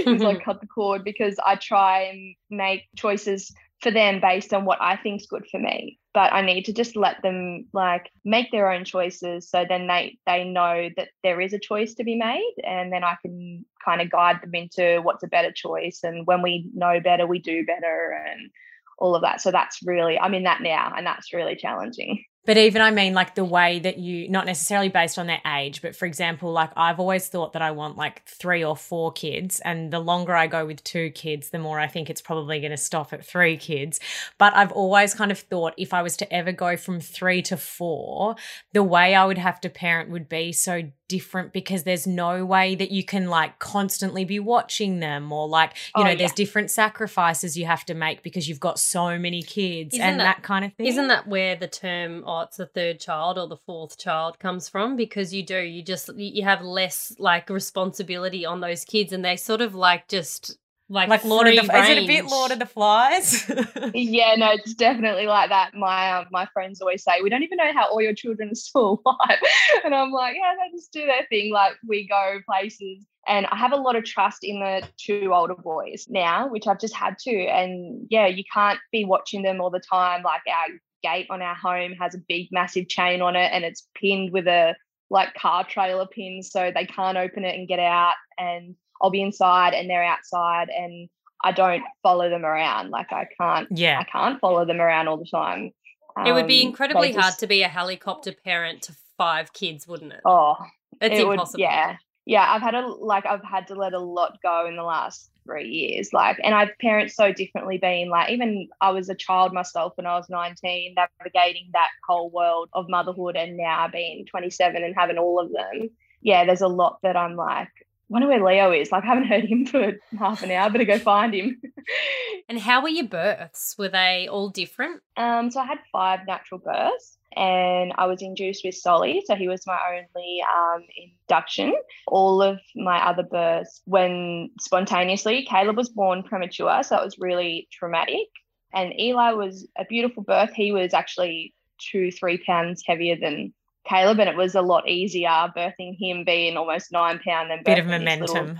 [0.03, 4.65] he's like, cut the cord because I try and make choices for them based on
[4.65, 5.99] what I think's good for me.
[6.13, 10.17] But I need to just let them like make their own choices so then they
[10.25, 14.01] they know that there is a choice to be made and then I can kind
[14.01, 15.99] of guide them into what's a better choice.
[16.03, 18.49] And when we know better, we do better and
[18.97, 19.41] all of that.
[19.41, 22.23] So that's really I'm in that now and that's really challenging.
[22.45, 25.81] But even I mean, like the way that you, not necessarily based on their age,
[25.81, 29.59] but for example, like I've always thought that I want like three or four kids.
[29.61, 32.71] And the longer I go with two kids, the more I think it's probably going
[32.71, 33.99] to stop at three kids.
[34.37, 37.57] But I've always kind of thought if I was to ever go from three to
[37.57, 38.35] four,
[38.73, 42.75] the way I would have to parent would be so different because there's no way
[42.75, 46.15] that you can like constantly be watching them or like you oh, know yeah.
[46.15, 50.19] there's different sacrifices you have to make because you've got so many kids isn't and
[50.19, 53.37] that, that, kind of thing isn't that where the term oh it's the third child
[53.37, 57.49] or the fourth child comes from because you do you just you have less like
[57.49, 61.73] responsibility on those kids and they sort of like just like, like Lord of the
[61.73, 61.89] range.
[61.89, 63.49] Is it a bit Lord of the Flies?
[63.93, 65.73] yeah, no, it's definitely like that.
[65.73, 68.55] My um, my friends always say we don't even know how all your children are
[68.55, 69.39] still alive,
[69.83, 71.51] and I'm like, yeah, they just do their thing.
[71.51, 75.55] Like we go places, and I have a lot of trust in the two older
[75.55, 77.35] boys now, which I've just had to.
[77.35, 80.21] And yeah, you can't be watching them all the time.
[80.21, 83.87] Like our gate on our home has a big, massive chain on it, and it's
[83.95, 84.75] pinned with a
[85.09, 88.13] like car trailer pin, so they can't open it and get out.
[88.37, 91.09] And I'll be inside and they're outside and
[91.43, 92.89] I don't follow them around.
[92.89, 93.99] Like I can't yeah.
[93.99, 95.71] I can't follow them around all the time.
[96.17, 99.53] Um, it would be um, incredibly just, hard to be a helicopter parent to five
[99.53, 100.21] kids, wouldn't it?
[100.25, 100.55] Oh,
[101.01, 101.59] it's it impossible.
[101.59, 101.97] Would, yeah.
[102.27, 105.29] Yeah, I've had a like I've had to let a lot go in the last
[105.45, 106.11] three years.
[106.11, 110.07] Like, and I've parents so differently being like, even I was a child myself when
[110.07, 115.17] I was 19, navigating that whole world of motherhood, and now being 27 and having
[115.17, 115.89] all of them.
[116.21, 117.69] Yeah, there's a lot that I'm like,
[118.09, 118.91] wonder where Leo is.
[118.91, 120.69] Like, I haven't heard him for half an hour.
[120.69, 121.61] Better go find him.
[122.49, 123.75] and how were your births?
[123.77, 125.01] Were they all different?
[125.17, 129.47] Um, so I had five natural births, and I was induced with Solly, so he
[129.47, 131.73] was my only um, induction.
[132.07, 137.67] All of my other births, when spontaneously, Caleb was born premature, so it was really
[137.71, 138.27] traumatic.
[138.73, 140.51] And Eli was a beautiful birth.
[140.53, 143.53] He was actually two, three pounds heavier than
[143.87, 147.79] Caleb, and it was a lot easier birthing him being almost nine pound than bit
[147.79, 148.47] of momentum.
[148.47, 148.55] Little,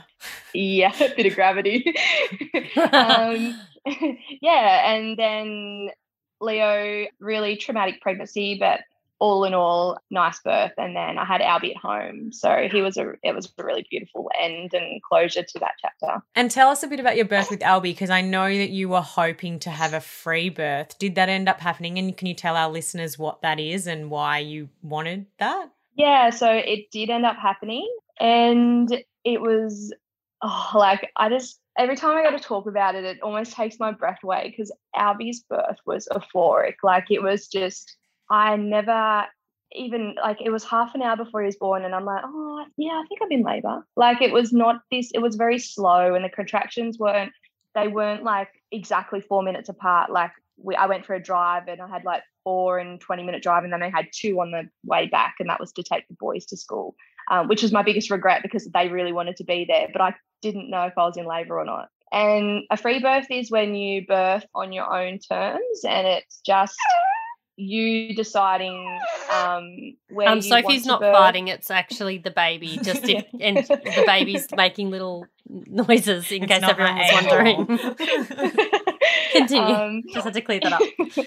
[0.54, 1.96] yeah, a bit of gravity.
[2.92, 3.60] um,
[4.42, 5.90] yeah, and then
[6.42, 8.82] Leo, really traumatic pregnancy, but
[9.20, 10.74] all in all, nice birth.
[10.78, 12.32] And then I had Albie at home.
[12.34, 16.22] So he was a it was a really beautiful end and closure to that chapter.
[16.36, 18.90] And tell us a bit about your birth with Albie, because I know that you
[18.90, 21.00] were hoping to have a free birth.
[21.00, 21.98] Did that end up happening?
[21.98, 25.70] And can you tell our listeners what that is and why you wanted that?
[25.96, 27.90] Yeah, so it did end up happening.
[28.20, 28.92] And
[29.24, 29.94] it was
[30.42, 33.80] oh, like, I just, every time I go to talk about it, it almost takes
[33.80, 36.76] my breath away because Albie's birth was euphoric.
[36.84, 37.96] Like, it was just,
[38.30, 39.26] I never
[39.72, 42.64] even like it was half an hour before he was born and i'm like oh
[42.78, 43.86] yeah i think i'm in labor.
[43.96, 47.34] Like it was not this it was very slow and the contractions weren't
[47.74, 50.10] they weren't like exactly four minutes apart.
[50.12, 53.44] Like we i went for a drive and i had like four and 20 minute
[53.44, 56.08] drive and then i had two on the way back and that was to take
[56.08, 56.96] the boys to school
[57.30, 60.16] um, which was my biggest regret because they really wanted to be there but i
[60.42, 61.90] didn't know if i was in labor or not.
[62.12, 66.78] And a free birth is when you birth on your own terms and it's just
[67.58, 69.00] you deciding
[69.32, 71.46] um where um you sophie's not want to birth.
[71.46, 76.52] farting it's actually the baby just if, and the baby's making little noises in It's
[76.52, 77.66] case everyone my was wondering.
[79.32, 79.74] Continue.
[79.74, 80.82] Um, just had to clear that up.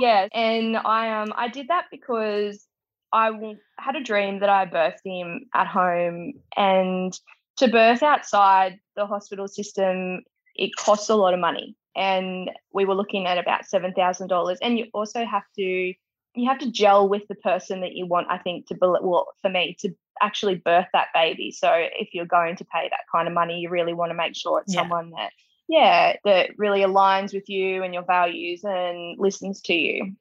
[0.00, 2.66] Yeah, and I um I did that because
[3.12, 3.30] I
[3.78, 7.18] had a dream that I birthed him at home, and
[7.56, 10.22] to birth outside the hospital system,
[10.54, 14.58] it costs a lot of money, and we were looking at about seven thousand dollars.
[14.62, 15.94] And you also have to
[16.36, 18.28] you have to gel with the person that you want.
[18.30, 19.90] I think to well for me to
[20.22, 21.50] actually birth that baby.
[21.50, 24.36] So if you're going to pay that kind of money, you really want to make
[24.36, 24.80] sure it's Yeah.
[24.82, 25.32] someone that
[25.70, 30.16] yeah that really aligns with you and your values and listens to you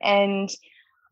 [0.00, 0.48] and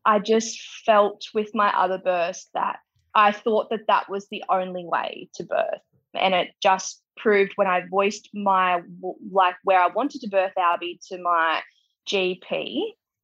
[0.07, 2.79] i just felt with my other births that
[3.16, 5.83] i thought that that was the only way to birth
[6.14, 8.83] and it just proved when i voiced my
[9.31, 11.61] like where i wanted to birth albie to my
[12.09, 12.83] gp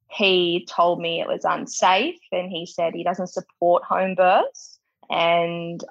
[0.09, 5.83] he told me it was unsafe and he said he doesn't support home births and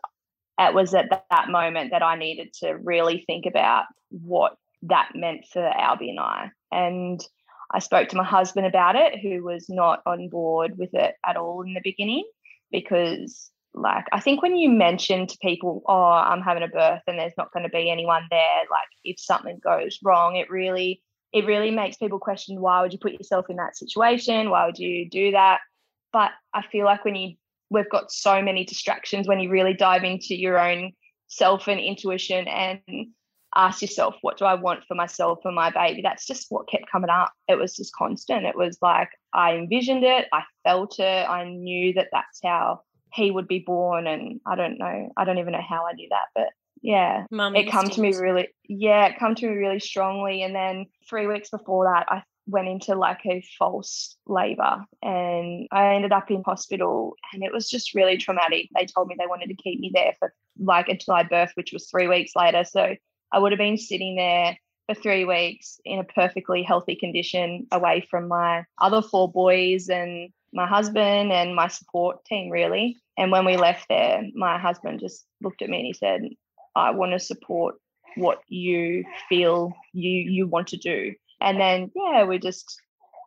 [0.59, 5.47] it was at that, moment that I needed to really think about what that meant
[5.53, 6.51] for Albie and I.
[6.73, 7.21] And
[7.71, 11.37] I spoke to my husband about it, who was not on board with it at
[11.37, 12.25] all in the beginning,
[12.71, 17.19] because like I think when you mention to people, oh, I'm having a birth and
[17.19, 21.45] there's not going to be anyone there, like if something goes wrong, it really it
[21.45, 24.51] really makes people question why would you put yourself in that situation?
[24.51, 25.61] Why would you do that?
[26.12, 27.37] But I feel like when you
[27.71, 30.93] we've got so many distractions when you really dive into your own
[31.29, 32.81] self and intuition and
[33.55, 36.91] ask yourself what do i want for myself and my baby that's just what kept
[36.91, 41.29] coming up it was just constant it was like i envisioned it i felt it
[41.29, 42.81] i knew that that's how
[43.12, 46.09] he would be born and i don't know i don't even know how i knew
[46.11, 46.49] that but
[46.83, 50.42] yeah Mum it come to me really yeah it come to me really strongly.
[50.42, 55.95] And then three weeks before that i went into like a false labor and i
[55.95, 58.69] ended up in hospital and it was just really traumatic.
[58.75, 61.73] They told me they wanted to keep me there for like until i birthed which
[61.73, 62.64] was three weeks later.
[62.64, 62.95] So
[63.33, 68.07] i would have been sitting there for three weeks in a perfectly healthy condition away
[68.09, 73.45] from my other four boys and my husband and my support team really and when
[73.45, 76.23] we left there my husband just looked at me and he said
[76.75, 77.77] I want to support
[78.16, 81.14] what you feel you you want to do.
[81.40, 82.81] And then yeah, we just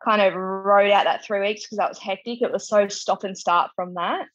[0.04, 2.42] kind of rode out that three weeks because that was hectic.
[2.42, 4.26] It was so stop and start from that.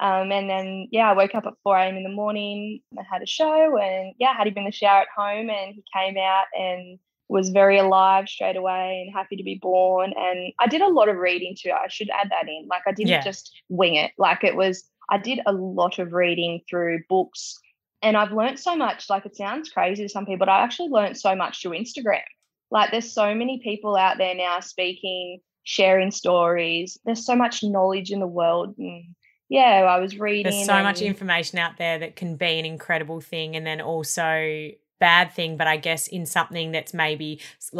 [0.00, 1.96] Um, and then yeah, I woke up at 4 a.m.
[1.96, 5.08] in the morning and had a show and yeah, had him in the shower at
[5.16, 9.58] home and he came out and was very alive straight away and happy to be
[9.60, 10.12] born.
[10.16, 11.70] And I did a lot of reading too.
[11.70, 12.66] I should add that in.
[12.68, 13.22] Like I didn't Yeah.
[13.22, 14.12] just wing it.
[14.18, 17.58] Like it was I did a lot of reading through books
[18.02, 19.08] and I've learned so much.
[19.08, 22.22] Like it sounds crazy to some people, but I actually learned so much through Instagram.
[22.70, 26.98] Like there's so many people out there now speaking, sharing stories.
[27.04, 28.76] There's so much knowledge in the world.
[28.78, 29.14] And
[29.48, 30.50] yeah, I was reading.
[30.52, 34.70] There's so much information out there that can be an incredible thing and then also
[35.08, 37.30] bad thing but i guess in something that's maybe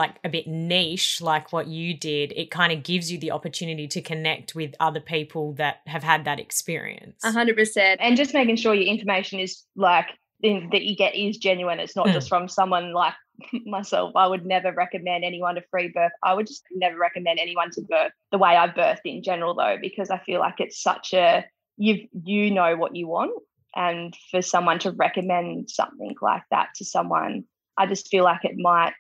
[0.00, 3.87] like a bit niche like what you did it kind of gives you the opportunity
[3.96, 7.96] to connect with other people that have had that experience A hundred percent.
[8.04, 10.08] And just making sure your information is like
[10.42, 11.78] in, that you get is genuine.
[11.84, 12.12] It's not Mm.
[12.16, 13.14] just from someone like
[13.76, 14.08] myself.
[14.14, 16.12] I would never recommend anyone to free birth.
[16.22, 19.76] I would just never recommend anyone to birth the way I birthed in general though,
[19.80, 21.26] because I feel like it's such a
[21.87, 21.94] you
[22.32, 23.32] you know what you want.
[23.76, 27.44] And for someone to recommend something like that to someone,
[27.76, 28.92] I just feel like it might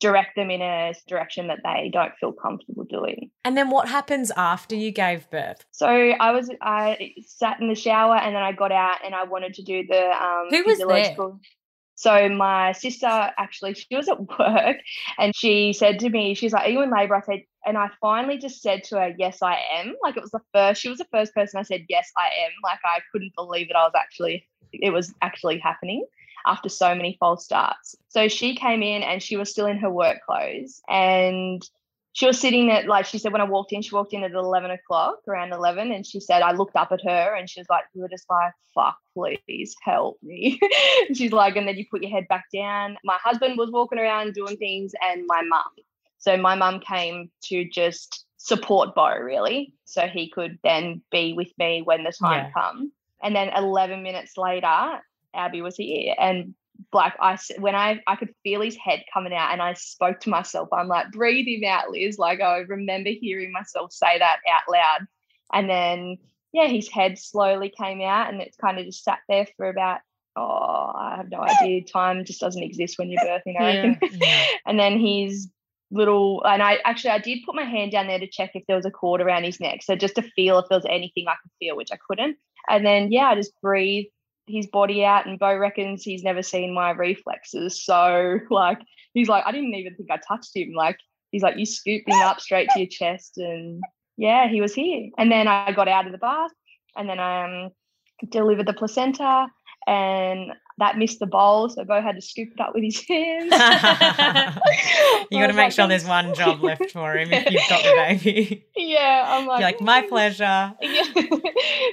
[0.00, 3.30] direct them in a direction that they don't feel comfortable doing.
[3.44, 7.74] and then what happens after you gave birth So I was I sat in the
[7.74, 10.78] shower and then I got out and I wanted to do the um Who was
[10.78, 11.16] there?
[11.96, 14.78] So my sister actually she was at work
[15.18, 17.16] and she said to me, she's like, Are you in labor?
[17.16, 19.94] I said, and I finally just said to her, Yes, I am.
[20.02, 22.52] Like it was the first, she was the first person I said, Yes, I am.
[22.62, 23.76] Like I couldn't believe it.
[23.76, 26.04] I was actually it was actually happening
[26.46, 27.96] after so many false starts.
[28.08, 31.62] So she came in and she was still in her work clothes and
[32.14, 34.32] she was sitting at like she said when I walked in, she walked in at
[34.32, 37.66] eleven o'clock, around eleven, and she said I looked up at her and she was
[37.68, 40.60] like, "You were just like, fuck, please help me."
[41.12, 42.96] she's like, and then you put your head back down.
[43.04, 45.64] My husband was walking around doing things, and my mum.
[46.18, 51.50] So my mum came to just support Bo really, so he could then be with
[51.58, 52.50] me when the time Yeah.
[52.52, 52.92] come.
[53.24, 55.00] And then eleven minutes later,
[55.34, 56.54] Albie was here, and
[56.92, 60.30] like I when I I could feel his head coming out, and I spoke to
[60.30, 60.68] myself.
[60.72, 62.18] I'm like, breathe him out, Liz.
[62.18, 65.06] Like I remember hearing myself say that out loud,
[65.52, 66.18] and then
[66.52, 70.00] yeah, his head slowly came out, and it's kind of just sat there for about
[70.36, 71.84] oh, I have no idea.
[71.84, 73.60] Time just doesn't exist when you're birthing.
[73.60, 73.94] I Yeah.
[74.12, 74.46] Yeah.
[74.66, 75.48] and then his
[75.90, 78.76] little and I actually I did put my hand down there to check if there
[78.76, 79.82] was a cord around his neck.
[79.82, 82.36] So just to feel if there was anything I could feel, which I couldn't.
[82.68, 84.08] And then yeah, I just breathed
[84.46, 87.84] his body out and Bo reckons he's never seen my reflexes.
[87.84, 88.80] So like
[89.12, 90.74] he's like, I didn't even think I touched him.
[90.74, 90.98] Like
[91.30, 93.82] he's like, you scooped him up straight to your chest and
[94.16, 95.10] yeah, he was here.
[95.18, 96.52] And then I got out of the bath
[96.96, 97.70] and then I um
[98.30, 99.48] delivered the placenta
[99.86, 101.68] and that missed the bowl.
[101.68, 103.44] So Bo had to scoop it up with his hands.
[105.30, 107.82] you got to make like, sure there's one job left for him if you've got
[107.82, 108.66] the baby.
[108.76, 110.74] yeah, I'm like, like, my "Mm." pleasure.
[110.80, 111.04] Yeah.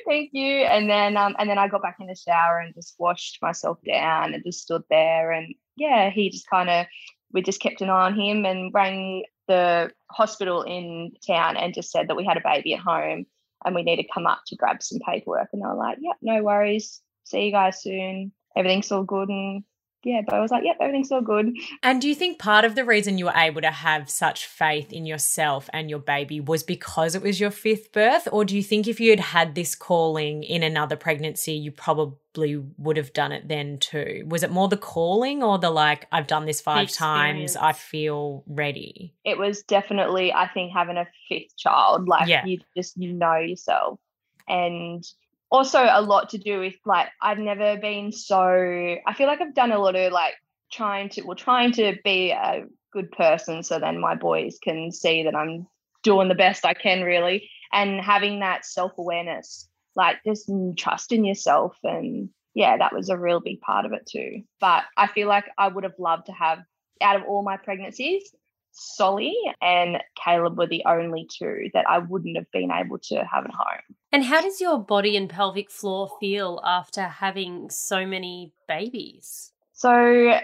[0.07, 0.63] Thank you.
[0.63, 3.77] And then um and then I got back in the shower and just washed myself
[3.85, 6.87] down and just stood there and yeah, he just kind of
[7.31, 11.91] we just kept an eye on him and rang the hospital in town and just
[11.91, 13.25] said that we had a baby at home
[13.63, 16.17] and we need to come up to grab some paperwork and they were like, Yep,
[16.21, 16.99] no worries.
[17.25, 18.31] See you guys soon.
[18.55, 19.63] Everything's all good and
[20.03, 21.55] yeah, but I was like, Yep, everything's all good.
[21.83, 24.91] And do you think part of the reason you were able to have such faith
[24.91, 28.27] in yourself and your baby was because it was your fifth birth?
[28.31, 32.55] Or do you think if you had had this calling in another pregnancy, you probably
[32.79, 34.23] would have done it then too?
[34.27, 38.43] Was it more the calling or the like, I've done this five times, I feel
[38.47, 39.13] ready?
[39.23, 42.43] it was definitely i think having a fifth child like Yeah.
[42.43, 43.99] you just you know yourself
[44.47, 45.03] and
[45.51, 49.53] also a lot to do with like i've never been so i feel like i've
[49.53, 50.33] done a lot of like
[50.71, 55.23] trying to well trying to be a good person so then my boys can see
[55.23, 55.67] that i'm
[56.03, 57.49] doing the best i can really.
[57.73, 63.39] And having that self-awareness like just trust in yourself and yeah that was a real
[63.39, 64.43] big part of it too.
[64.59, 66.59] But i feel like i would have loved to have
[67.01, 68.33] out of all my pregnancies
[68.71, 73.45] Solly and Caleb were the only two that I wouldn't have been able to have
[73.45, 73.95] at home.
[74.11, 79.51] And how does your body and pelvic floor feel after having so many babies?
[79.73, 80.43] So, I,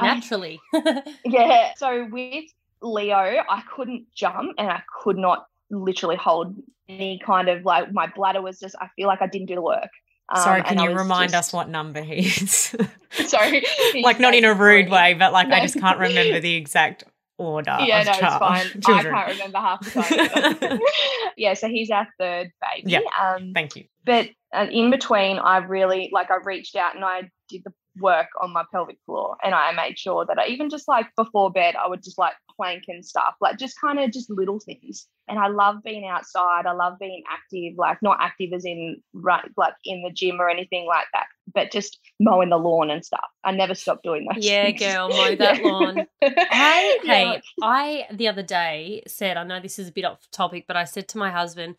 [0.00, 0.60] Naturally.
[1.24, 1.72] yeah.
[1.76, 2.44] So with
[2.80, 3.16] Leo,
[3.48, 6.56] I couldn't jump and I could not literally hold
[6.88, 8.76] any kind of like my bladder was just.
[8.80, 9.90] I feel like I didn't do the work.
[10.28, 12.74] Um, Sorry, can you remind us what number he is?
[13.26, 13.64] Sorry,
[14.02, 17.04] like, not in a rude way, but like, I just can't remember the exact
[17.38, 17.76] order.
[17.80, 18.66] yeah, no, it's fine.
[18.80, 19.14] children.
[19.14, 20.80] I can't remember half the time.
[21.36, 22.92] yeah, so he's our third baby.
[22.92, 23.00] Yeah.
[23.20, 23.84] Um, Thank you.
[24.04, 28.28] but uh, in between i really like i reached out and i did the work
[28.40, 31.74] on my pelvic floor and i made sure that i even just like before bed
[31.76, 35.38] i would just like plank and stuff like just kind of just little things and
[35.38, 39.74] i love being outside i love being active like not active as in right like
[39.84, 43.50] in the gym or anything like that but just mowing the lawn and stuff i
[43.50, 44.42] never stopped doing that.
[44.42, 44.80] Yeah, things.
[44.80, 46.06] girl, mow that lawn.
[46.22, 50.64] I hey, I the other day said, I know this is a bit off topic,
[50.68, 51.76] but I said to my husband,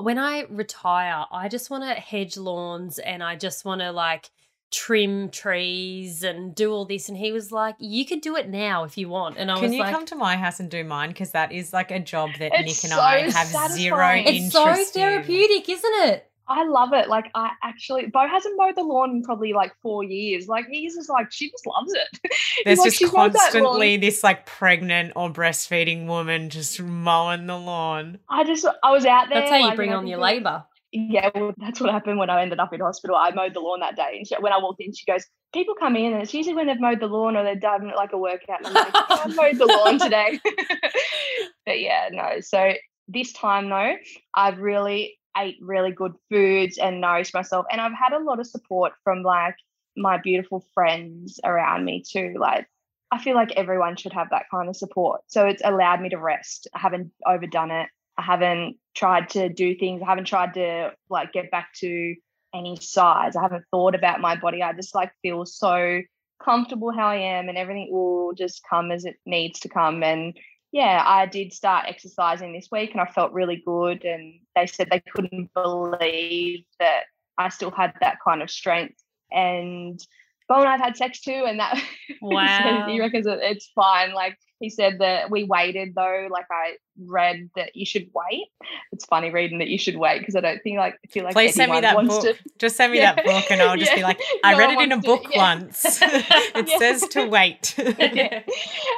[0.00, 4.30] when I retire, I just want to hedge lawns and I just want to like
[4.70, 7.08] trim trees and do all this.
[7.08, 9.36] And he was like, You could do it now if you want.
[9.36, 11.08] And I was Can you come to my house and do mine?
[11.08, 14.24] Because that is like a job that It's Nick and I so have zero satisfying.
[14.26, 15.10] interest It's so in.
[15.24, 16.29] therapeutic, isn't it?
[16.50, 17.08] I love it.
[17.08, 20.48] Like I actually, Bo hasn't mowed the lawn in probably like four years.
[20.48, 22.08] Like he's just like she just loves it.
[22.32, 26.50] He's There's like, just "She's mowed that lawn." constantly this like pregnant or breastfeeding woman
[26.50, 28.18] just mowing the lawn.
[28.28, 29.40] I just I was out there.
[29.40, 30.64] That's how you like, bring on your labour.
[30.92, 33.14] Yeah, well, that's what happened when I ended up in hospital.
[33.14, 35.24] I mowed the lawn that day, and she, when I walked in, she goes,
[35.54, 38.12] "People come in, and it's usually when they've mowed the lawn or they've done like
[38.12, 40.40] a workout." And I'm like, oh, "I mowed the lawn today."
[41.64, 42.40] but yeah, no.
[42.40, 42.72] So
[43.06, 43.94] this time though,
[44.34, 48.46] I've really ate really good foods and nourished myself, and I've had a lot of
[48.46, 49.56] support from like
[49.96, 52.34] my beautiful friends around me too.
[52.38, 52.66] Like
[53.10, 55.22] I feel like everyone should have that kind of support.
[55.26, 56.68] So it's allowed me to rest.
[56.74, 57.88] I haven't overdone it.
[58.16, 60.02] I haven't tried to do things.
[60.02, 62.14] I haven't tried to like get back to
[62.54, 63.36] any size.
[63.36, 64.62] I haven't thought about my body.
[64.62, 66.02] I just like feel so
[66.42, 70.02] comfortable how I am and everything will just come as it needs to come.
[70.02, 70.36] And
[70.72, 74.04] yeah, I did start exercising this week and I felt really good.
[74.04, 77.02] And they said they couldn't believe that
[77.38, 79.02] I still had that kind of strength.
[79.32, 80.00] And
[80.48, 81.80] Bo and I've had sex too, and that
[82.22, 82.86] Wow.
[82.88, 84.12] he reckons it's fine.
[84.12, 86.28] Like he said that we waited though.
[86.30, 88.48] Like I read that you should wait.
[88.92, 91.32] It's funny reading that you should wait because I don't think like I feel like
[91.32, 92.22] Please send me that anyone book.
[92.22, 92.34] to.
[92.58, 93.14] Just send me Yeah.
[93.14, 95.30] that book and I'll just be like, I No read it in a book to-
[95.34, 95.38] yeah.
[95.38, 96.00] once.
[96.02, 96.78] it Yeah.
[96.78, 97.74] says to wait.
[97.78, 98.42] yeah.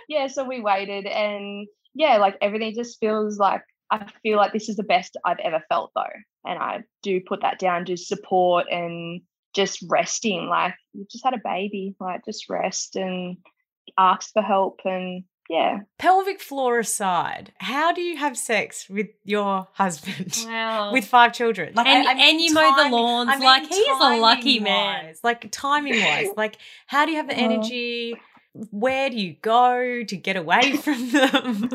[0.08, 4.68] yeah, so we waited and yeah, like everything just feels like I feel like this
[4.68, 6.02] is the best I've ever felt though.
[6.44, 9.20] And I do put that down to support and
[9.54, 10.48] just resting.
[10.48, 13.36] Like you just had a baby, like just rest and
[13.98, 15.80] ask for help and yeah.
[15.98, 20.44] Pelvic floor aside, how do you have sex with your husband?
[20.46, 20.92] Wow.
[20.92, 23.44] With five children, like And- I, I mean and you mow the lawns, I mean
[23.44, 25.04] like, he's a lucky timing man.
[25.06, 28.14] wise, Like timing wise, like how do you have the energy?
[28.70, 31.70] Where do you go to get away from them?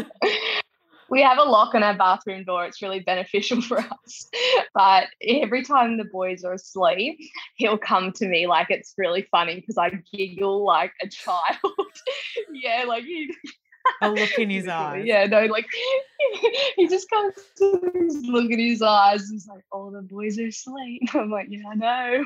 [1.09, 2.65] We have a lock on our bathroom door.
[2.65, 4.29] It's really beneficial for us.
[4.73, 7.19] But every time the boys are asleep,
[7.55, 11.57] he'll come to me like it's really funny because I giggle like a child.
[12.53, 13.31] yeah, like he
[14.01, 15.05] A look in his eyes.
[15.05, 15.65] Yeah, no, like
[16.75, 19.29] he just comes to this look in his eyes.
[19.29, 22.25] He's like, "Oh, the boys are asleep." I'm like, "Yeah, I know."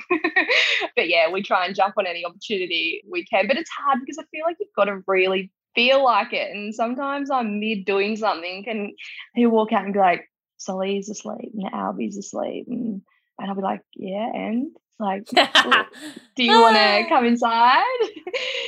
[0.96, 3.48] but yeah, we try and jump on any opportunity we can.
[3.48, 6.52] But it's hard because I feel like you've got to really feel like it.
[6.52, 8.92] And sometimes I'm mid doing something, and
[9.36, 13.02] he'll walk out and be like, "Solly's asleep, and Albie's asleep," and
[13.40, 15.26] and I'll be like, "Yeah," and like,
[16.36, 17.84] "Do you want to come inside?"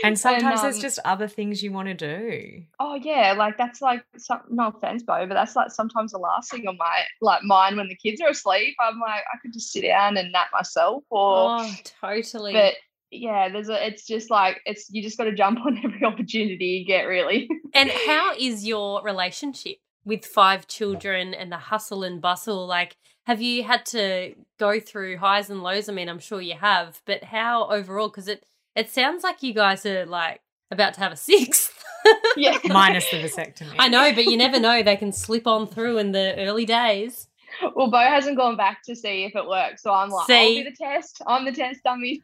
[0.03, 2.63] And sometimes there's um, just other things you want to do.
[2.77, 6.51] Oh yeah, like that's like some, no offense, Bo, but that's like sometimes the last
[6.51, 8.75] thing on my like mine when the kids are asleep.
[8.81, 12.51] I'm like I could just sit down and nap myself, or oh, totally.
[12.51, 12.73] but
[13.13, 13.85] yeah, there's a.
[13.87, 17.47] It's just like it's you just got to jump on every opportunity you get, really.
[17.73, 22.67] And how is your relationship with five children and the hustle and bustle?
[22.67, 25.87] Like, have you had to go through highs and lows?
[25.89, 28.09] I mean, I'm sure you have, but how overall?
[28.09, 28.45] Because it
[28.75, 30.41] it sounds like you guys are like
[30.71, 31.83] about to have a sixth.
[32.35, 33.75] yeah, Minus the vasectomy.
[33.79, 34.83] I know, but you never know.
[34.83, 37.27] They can slip on through in the early days.
[37.75, 40.63] Well, Bo hasn't gone back to see if it works, so I'm like, I'll See?
[40.63, 41.21] be the test.
[41.27, 42.19] I'm the test dummy.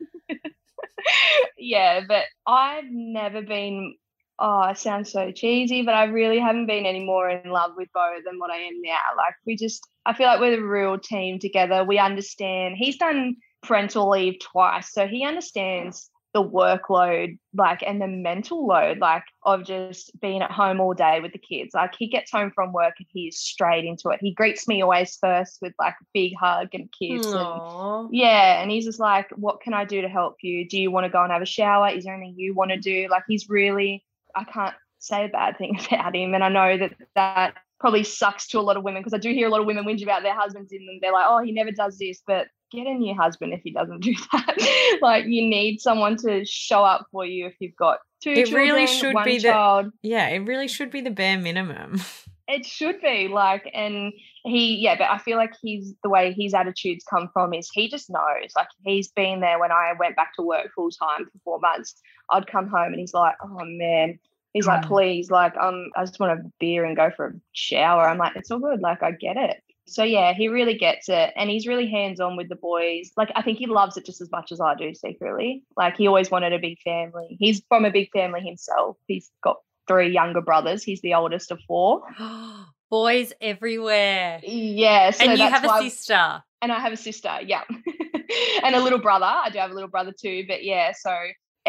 [1.58, 3.96] yeah, but I've never been.
[4.42, 7.90] Oh, it sounds so cheesy, but I really haven't been any more in love with
[7.94, 9.18] Bo than what I am now.
[9.18, 11.84] Like we just, I feel like we're the real team together.
[11.84, 12.76] We understand.
[12.78, 19.00] He's done parental leave twice, so he understands the workload like and the mental load
[19.00, 21.74] like of just being at home all day with the kids.
[21.74, 24.20] Like he gets home from work and he's straight into it.
[24.22, 28.70] He greets me always first with like a big hug and kiss and yeah and
[28.70, 30.68] he's just like what can i do to help you?
[30.68, 31.90] Do you want to go and have a shower?
[31.90, 33.08] Is there anything you want to do?
[33.10, 34.06] Like he's really
[34.36, 38.48] i can't say a bad thing about him and i know that that probably sucks
[38.48, 40.22] to a lot of women because i do hear a lot of women whinge about
[40.24, 43.16] their husbands in them they're like oh he never does this but get a new
[43.16, 45.00] husband if he doesn't do that.
[45.02, 48.62] Like you need someone to show up for you if you've got two It children,
[48.62, 49.92] really should one be the- child.
[50.04, 52.00] Yeah, it really should be the bare minimum.
[52.48, 54.12] it should be like and
[54.44, 57.88] he yeah but i feel like he's the way his attitudes come from is he
[57.88, 61.40] just knows like he's been there when i went back to work full time for
[61.44, 61.94] four months.
[62.32, 64.18] I'd come home and he's like oh man
[64.54, 64.88] he's like Mm.
[64.88, 68.36] please like um i just want a beer and go for a shower i'm like
[68.36, 71.68] it's all good like i get it so yeah he really gets it and he's
[71.68, 74.52] really hands on with the boys like i think he loves it just as much
[74.52, 78.10] as i do secretly like he always wanted a big family he's from a big
[78.12, 82.02] family himself he's got three younger brothers he's the oldest of four
[82.92, 84.40] Boys everywhere.
[84.44, 86.42] yeah so and you have a sister.
[86.64, 87.62] and I have a sister, yeah,
[88.64, 89.28] and a little brother.
[89.28, 90.94] I do have a little brother too, but yeah.
[91.00, 91.16] So,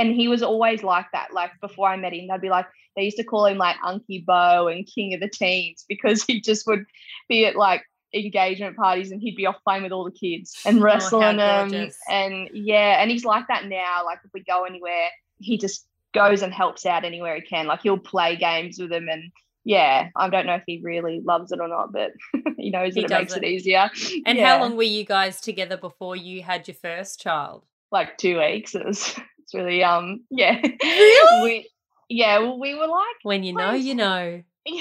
[0.00, 1.32] and he was always like that.
[1.32, 4.24] Like before I met him, they'd be like, they used to call him like Unky
[4.24, 6.84] Bo and King of the Teens because he just would
[7.28, 7.84] be at like
[8.14, 11.90] engagement parties and he'd be off playing with all the kids and oh, wrestling them.
[12.08, 14.02] And yeah, and he's like that now.
[14.04, 17.66] Like if we go anywhere, he just goes and helps out anywhere he can.
[17.66, 19.30] Like he'll play games with them and.
[19.62, 22.12] Yeah, I don't know if he really loves it or not, but
[22.56, 23.46] he knows He that it makes it it.
[23.46, 23.90] easier.
[24.24, 27.66] And Yeah how long were you guys together before you had your first child?
[27.92, 28.74] like two weeks.
[28.74, 29.18] It was
[29.50, 30.60] it's really um yeah.
[30.82, 31.42] Really?
[31.42, 31.70] We
[32.08, 34.42] yeah, well, we were like When you know, you know.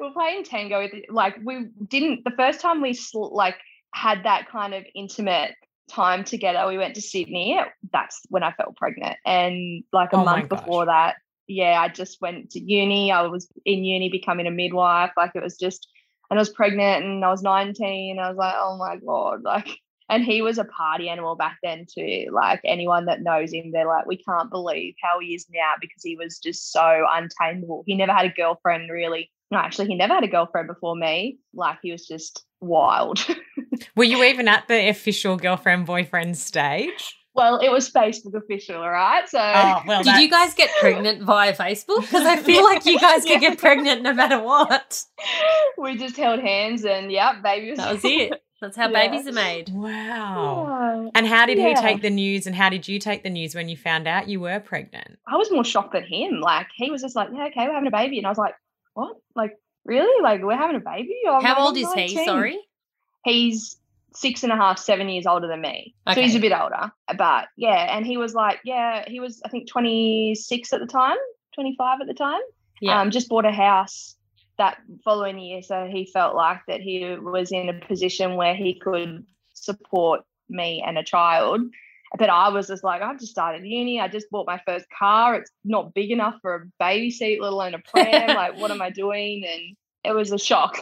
[0.00, 3.56] we're playing tango with like we didn't the first time we sl- like
[3.92, 5.54] had that kind of intimate
[5.90, 7.58] time together we went to sydney
[7.92, 11.16] that's when i felt pregnant and like a Oh month before that
[11.48, 15.42] yeah i just went to uni i was in uni becoming a midwife like it
[15.42, 15.88] was just
[16.30, 19.80] and i was pregnant and i was 19 i was like oh my god like
[20.08, 23.86] and he was a party animal back then too like anyone that knows him they're
[23.86, 27.94] like we can't believe how he is now because he was just so untamable he
[27.94, 31.78] never had a girlfriend really no actually he never had a girlfriend before me like
[31.82, 33.24] he was just wild
[33.96, 37.14] Were you even at the official girlfriend boyfriend stage?
[37.34, 39.28] Well, it was Facebook official, all right?
[39.28, 42.00] So Oh, well, Did you guys get pregnant via Facebook?
[42.00, 43.50] Because I feel like you guys could Yeah.
[43.50, 45.04] get pregnant no matter what.
[45.76, 48.42] we just held hands and yeah, baby was That was it.
[48.60, 49.08] That's how Yeah.
[49.08, 49.68] babies are made.
[49.70, 51.02] Wow.
[51.04, 51.10] Yeah.
[51.14, 53.68] And how did he take the news and how did you take the news when
[53.68, 55.18] you found out you were pregnant?
[55.28, 56.40] I was more shocked than him.
[56.40, 58.18] Like he was just like, Yeah, okay, we're having a baby.
[58.18, 58.54] And I was like,
[58.94, 59.16] What?
[59.36, 59.52] Like,
[59.84, 60.22] really?
[60.22, 61.14] Like we're having a baby?
[61.30, 62.24] I'm How old "I'm is he?
[62.24, 62.58] Sorry.
[63.24, 63.76] He's
[64.14, 65.94] six and a half, seven years older than me.
[66.12, 66.90] So he's a bit older.
[67.16, 70.86] But yeah, and he was like, Yeah, he was I think twenty six at the
[70.86, 71.16] time,
[71.54, 72.40] twenty five at the time.
[72.80, 73.00] Yeah.
[73.00, 74.16] um, just bought a house
[74.58, 75.62] that following year.
[75.62, 80.82] So he felt like that he was in a position where he could support me
[80.86, 81.62] and a child.
[82.16, 84.00] But I was just like, I've just started uni.
[84.00, 85.34] I just bought my first car.
[85.34, 88.28] It's not big enough for a baby seat, let alone a pram.
[88.36, 89.44] like, what am I doing?
[89.46, 90.80] And it was a shock.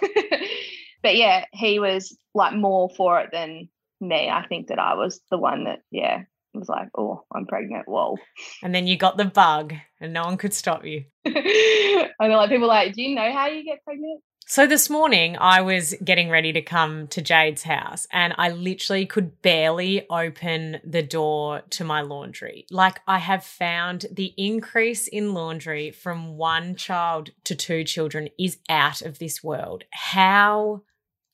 [1.02, 3.68] but yeah, he was like more for it than
[4.00, 4.28] me.
[4.28, 6.24] I think that I was the one that, yeah,
[6.58, 7.88] was like, oh, I'm pregnant.
[7.88, 8.16] Whoa.
[8.62, 11.04] And then you got the bug and no one could stop you.
[11.26, 14.22] I know, like people like, do you know how you get pregnant?
[14.48, 19.04] So this morning, I was getting ready to come to Jade's house, and I literally
[19.04, 22.64] could barely open the door to my laundry.
[22.70, 28.58] Like, I have found the increase in laundry from one child to two children is
[28.68, 29.82] out of this world.
[29.90, 30.82] How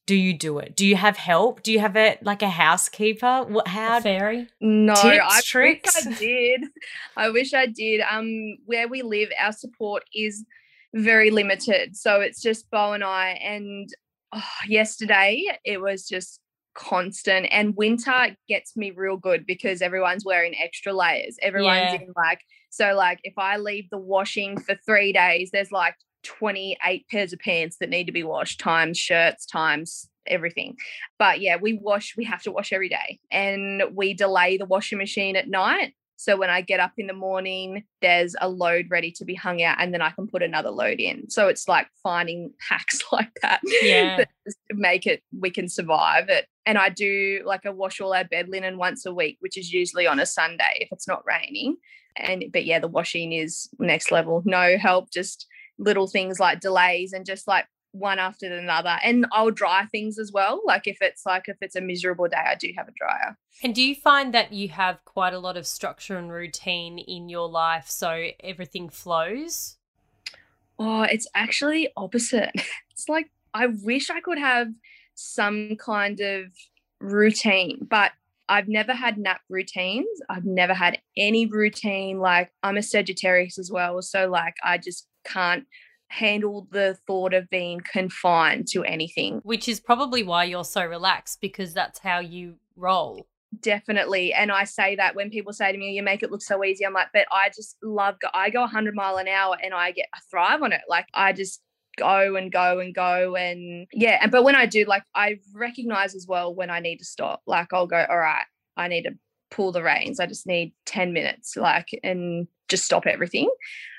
[0.06, 0.74] do you do it?
[0.76, 1.62] Do you have help?
[1.62, 3.44] Do you have a like a housekeeper?
[3.44, 3.68] What?
[3.68, 4.00] How?
[4.00, 4.48] Fairy.
[4.60, 6.04] No, Tips, I tricks?
[6.06, 6.60] wish I did.
[7.16, 8.00] I wish I did.
[8.08, 10.44] Um, where we live, our support is
[10.94, 11.96] very limited.
[11.96, 13.30] So it's just Bo and I.
[13.42, 13.88] And
[14.32, 16.40] oh, yesterday it was just
[16.74, 17.46] constant.
[17.50, 21.36] And winter gets me real good because everyone's wearing extra layers.
[21.42, 22.00] Everyone's Yeah.
[22.00, 22.40] in like
[22.70, 22.94] so.
[22.94, 27.76] Like if I leave the washing for three days, there's like 28 pairs of pants
[27.78, 30.76] that need to be washed times shirts times everything.
[31.18, 34.98] But yeah we wash we have to wash every day and we delay the washing
[34.98, 35.94] machine at night.
[36.16, 39.60] So when i get up in the morning there's a load ready to be hung
[39.62, 41.28] out and then i can put another load in.
[41.28, 44.16] So it's like finding hacks like that Yeah.
[44.18, 44.28] that
[44.70, 46.46] make it we can survive it.
[46.66, 49.72] And i do like a wash all our bed linen once a week which is
[49.72, 51.78] usually on a sunday if it's not raining.
[52.16, 54.42] And but yeah the washing is next level.
[54.44, 55.48] No help just
[55.82, 60.32] little things like delays and just like one after another and i'll dry things as
[60.32, 63.36] well like if it's like if it's a miserable day i do have a dryer
[63.62, 67.28] And do you find that you have quite a lot of structure and routine in
[67.28, 69.76] your life so everything flows?
[70.78, 72.50] oh it's actually opposite
[72.90, 74.68] it's like i wish i could have
[75.14, 76.46] some kind of
[76.98, 78.12] routine but
[78.52, 80.20] I've never had nap routines.
[80.28, 82.18] I've never had any routine.
[82.18, 84.02] Like I'm a Sagittarius as well.
[84.02, 85.64] So like I just can't
[86.08, 89.40] handle the thought of being confined to anything.
[89.42, 93.26] Which is probably why you're so relaxed because that's how you roll.
[93.62, 94.34] Definitely.
[94.34, 96.84] And I say that when people say to me, you make it look so easy.
[96.84, 99.92] I'm like, but I just love, go- I go 100 mile an hour and I
[99.92, 100.82] get, I thrive on it.
[100.90, 101.62] Like I just
[101.96, 103.36] go and go and go.
[103.36, 104.18] And yeah.
[104.22, 107.42] And, but when I do, like, I recognize as well when I need to stop.
[107.46, 108.44] Like I'll go, all right,
[108.76, 109.12] I need to
[109.50, 110.20] pull the reins.
[110.20, 113.50] I just need 10 minutes, like, and just stop everything.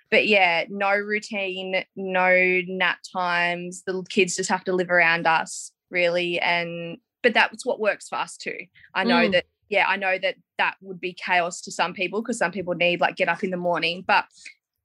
[0.09, 3.83] But yeah, no routine, no nap times.
[3.85, 6.39] The kids just have to live around us, really.
[6.39, 8.57] And, but that's what works for us too.
[8.93, 9.31] I know Mm.
[9.31, 12.75] that, yeah, I know that that would be chaos to some people because some people
[12.75, 14.03] need like get up in the morning.
[14.05, 14.25] But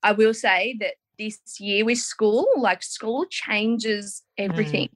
[0.02, 4.44] I will say that this year with school, like school changes mm.
[4.50, 4.88] everything.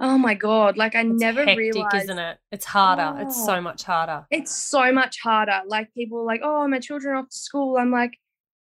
[0.00, 0.76] Oh my God.
[0.76, 2.38] Like I It's never hectic, realized isn't it?
[2.52, 3.20] It's harder.
[3.20, 3.46] It's Oh.
[3.46, 4.26] so much harder.
[4.30, 5.60] it's so much harder.
[5.66, 7.76] Like people are like, oh, my children are off to school.
[7.78, 8.12] I'm like,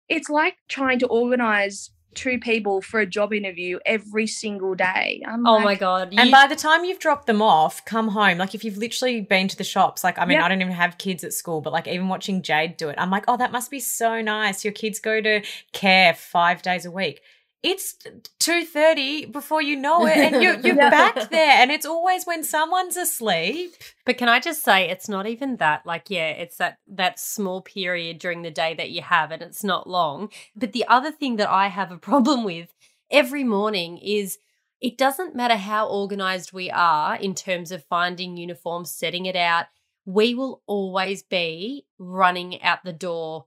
[0.10, 5.22] it's like trying to organize two people for a job interview every single day.
[5.28, 6.14] I'm Oh like, my god.
[6.18, 8.38] And by the time you've dropped them off, come home.
[8.38, 10.46] Like if you've literally been to the shops, like I mean, Yeah.
[10.46, 13.10] I don't even have kids at school, but like even watching Jade do it, I'm
[13.12, 14.64] like, oh, that must be so nice.
[14.64, 15.42] Your kids go to
[15.72, 17.22] care five days a week.
[17.64, 17.96] It's
[18.40, 20.90] two thirty before you know it, and you're, you're Yeah.
[20.90, 23.74] back there, and it's always when someone's asleep.
[24.06, 25.86] But can I just say it's not even that.
[25.86, 29.64] Like, yeah, it's that that small period during the day that you have, and it's
[29.64, 30.30] not long.
[30.56, 32.74] But the other thing that I have a problem with
[33.10, 34.38] every morning is
[34.82, 39.68] it doesn't matter how organized we are in terms of finding uniforms, setting it out.
[40.06, 43.46] We will always be running out the door.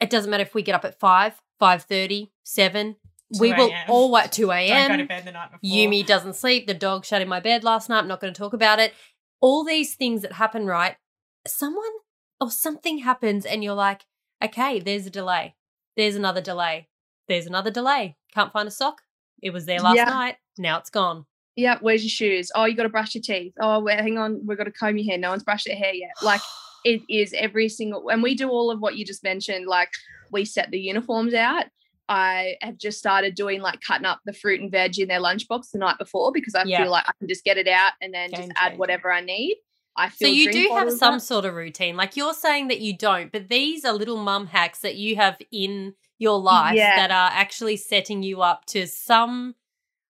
[0.00, 2.96] It doesn't matter if we get up at five, five thirty, seven.
[3.38, 4.72] We will all always two Don't go to
[5.02, 5.06] a.m.
[5.06, 5.60] bed the night before.
[5.76, 6.66] Yumi doesn't sleep.
[6.66, 7.98] The dog shut in my bed last night.
[7.98, 8.94] I'm not going to talk about it.
[9.40, 10.96] All these things that happen, right?
[11.46, 11.84] Someone
[12.40, 14.06] or something happens, and you're like,
[14.42, 15.56] okay, there's a delay.
[15.96, 16.88] There's another delay.
[17.28, 18.16] There's another delay.
[18.32, 19.02] Can't find a sock.
[19.42, 20.04] It was there last Yeah.
[20.04, 20.36] night.
[20.56, 21.26] Now it's gone.
[21.56, 22.50] Yeah, where's your shoes?
[22.54, 23.52] Oh, you got to brush your teeth.
[23.60, 25.18] Oh, wait, hang on, we've got to comb your hair.
[25.18, 26.10] No one's brushed their hair yet.
[26.22, 26.40] Like
[26.84, 29.90] it is every single and we do all of what you just mentioned like
[30.30, 31.64] we set the uniforms out
[32.08, 35.70] i have just started doing like cutting up the fruit and veg in their lunchbox
[35.72, 36.82] the night before because i Yeah.
[36.82, 38.78] feel like i can just get it out and then Game just add changer.
[38.78, 39.56] whatever i need
[39.96, 41.96] i So you do have some sort of routine.
[41.96, 45.36] Like you're saying that you don't, but these are little mum hacks that you have
[45.50, 46.94] in your life Yeah.
[46.96, 49.56] that are actually setting you up to some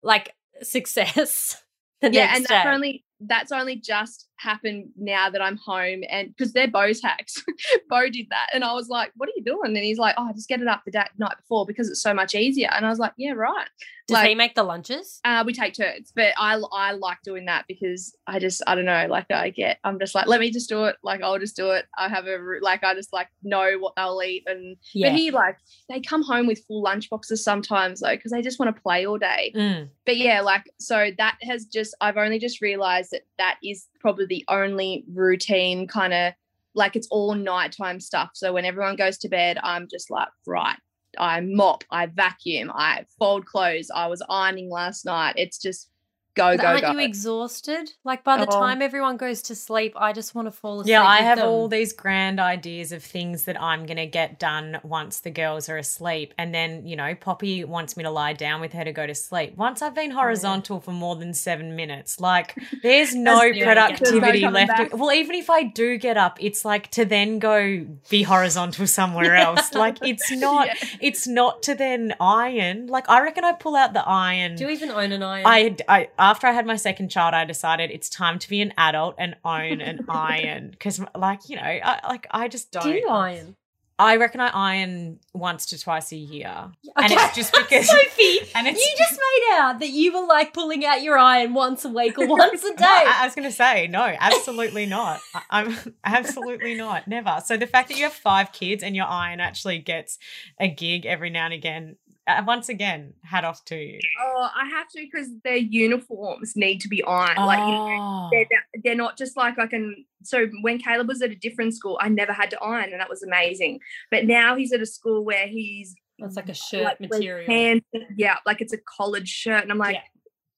[0.02, 1.62] like success
[2.02, 2.48] yeah and day.
[2.50, 7.44] that's only that's only just happened now that i'm home and because they're bo's hacks
[7.90, 9.76] bo did that and i was like what are you doing?
[9.76, 12.36] And he's like oh just get it up the night before because it's so much
[12.36, 12.70] easier.
[12.72, 13.68] And i was like yeah right
[14.08, 15.22] Does he make the lunches?
[15.24, 18.86] uh, we take turns, but I I like doing that because I just I don't
[18.86, 21.56] know like I get I'm just like let me just do it like I'll just
[21.56, 25.10] do it I have a like I just like know what they'll eat and Yeah.
[25.10, 25.58] but he like
[25.90, 29.06] they come home with full lunch boxes sometimes though because they just want to play
[29.06, 29.90] all day Mm.
[30.06, 34.26] but yeah like so that has just I've only just realized that that is probably
[34.26, 36.34] the only routine kind of
[36.76, 40.78] like it's all nighttime stuff so when everyone goes to bed I'm just like right
[41.18, 43.92] I mop, I vacuum, I fold clothes.
[43.94, 45.36] I was ironing last night.
[45.38, 45.90] It's just
[46.36, 46.92] go, But go, aren't go.
[46.92, 47.92] you exhausted?
[48.04, 48.60] Like by the Oh.
[48.60, 50.92] time everyone goes to sleep, I just want to fall asleep.
[50.92, 51.48] Yeah, I have them.
[51.48, 55.70] all these grand ideas of things that I'm going to get done once the girls
[55.70, 56.34] are asleep.
[56.38, 59.16] And then, you know, Poppy wants me to lie down with her to go to
[59.16, 59.56] sleep.
[59.58, 64.42] Once I've been oh, horizontal for more than seven minutes, like there's no productivity There's
[64.44, 64.68] no left.
[64.70, 64.98] back.
[64.98, 69.36] Well, even if I do get up, it's like to then go be horizontal somewhere
[69.48, 69.74] else.
[69.74, 70.90] Like it's not, Yeah.
[71.02, 72.88] it's not to then iron.
[72.88, 74.56] Like I reckon I pull out the iron.
[74.56, 75.46] Do you even own an iron?
[75.46, 78.74] I, I after I had my second child, I decided it's time to be an
[78.78, 82.84] adult and own an iron because, like you know, I, like I just don't.
[82.84, 83.58] Do you iron?
[84.00, 87.88] I reckon I iron once to twice a year, and it's just because.
[87.88, 91.54] Sophie, and it's you just made out that you were like pulling out your iron
[91.54, 92.76] once a week or once a day.
[92.80, 95.20] No, I, I was going to say no, absolutely not.
[95.36, 97.42] I, I'm absolutely not, never.
[97.46, 100.18] So the fact that you have five kids and your iron actually gets
[100.58, 104.00] a gig every now and again, Uh, once again, hat off to you.
[104.24, 107.38] Oh, I have to because their uniforms need to be ironed.
[107.38, 108.30] Like you know, Oh.
[108.32, 108.48] they're,
[108.84, 110.06] they're not just like I can.
[110.24, 113.10] So when Caleb was at a different school, I never had to iron, and that
[113.10, 113.80] was amazing.
[114.10, 117.46] But now he's at a school where he's That's like a shirt like, material.
[117.46, 120.02] pants- yeah, like it's a collared shirt, and I'm like, Yeah.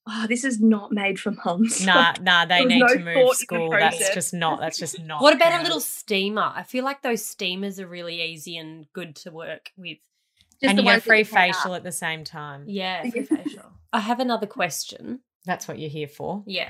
[0.07, 1.83] oh, this is not made for mums.
[1.83, 3.71] Nah, nah, they need no to move school.
[3.71, 4.59] That's just not.
[4.59, 5.19] That's just not.
[5.19, 6.51] What about a little steamer?
[6.55, 9.97] I feel like those steamers are really easy and good to work with.
[10.61, 12.63] Just and the you get free facial at the same time.
[12.67, 13.23] Yeah, Yeah.
[13.23, 13.71] for facial.
[13.93, 15.19] I have another question.
[15.45, 16.43] That's what you're here for.
[16.45, 16.69] Yeah.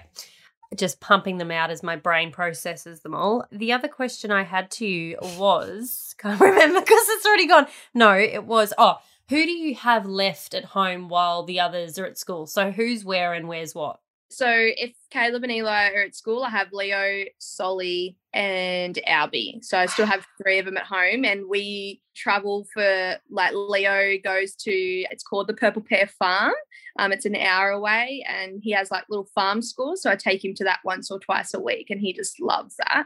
[0.76, 3.46] Just pumping them out as my brain processes them all.
[3.52, 7.68] The other question I had to you was can't remember because it's already gone.
[7.94, 8.96] No, it was oh,
[9.30, 12.46] who do you have left at home while the others are at school?
[12.48, 14.00] So who's where and where's what?
[14.36, 19.64] So if Caleb and Eli are at school, I have Leo, Solly, and Albie.
[19.64, 24.18] So I still have three of them at home, and we travel for like Leo
[24.22, 26.54] goes to it's called the Purple Pear Farm.
[27.00, 30.02] Um, it's an hour away, and he has like little farm schools.
[30.02, 32.76] So I take him to that once or twice a week, and he just loves
[32.76, 33.06] that.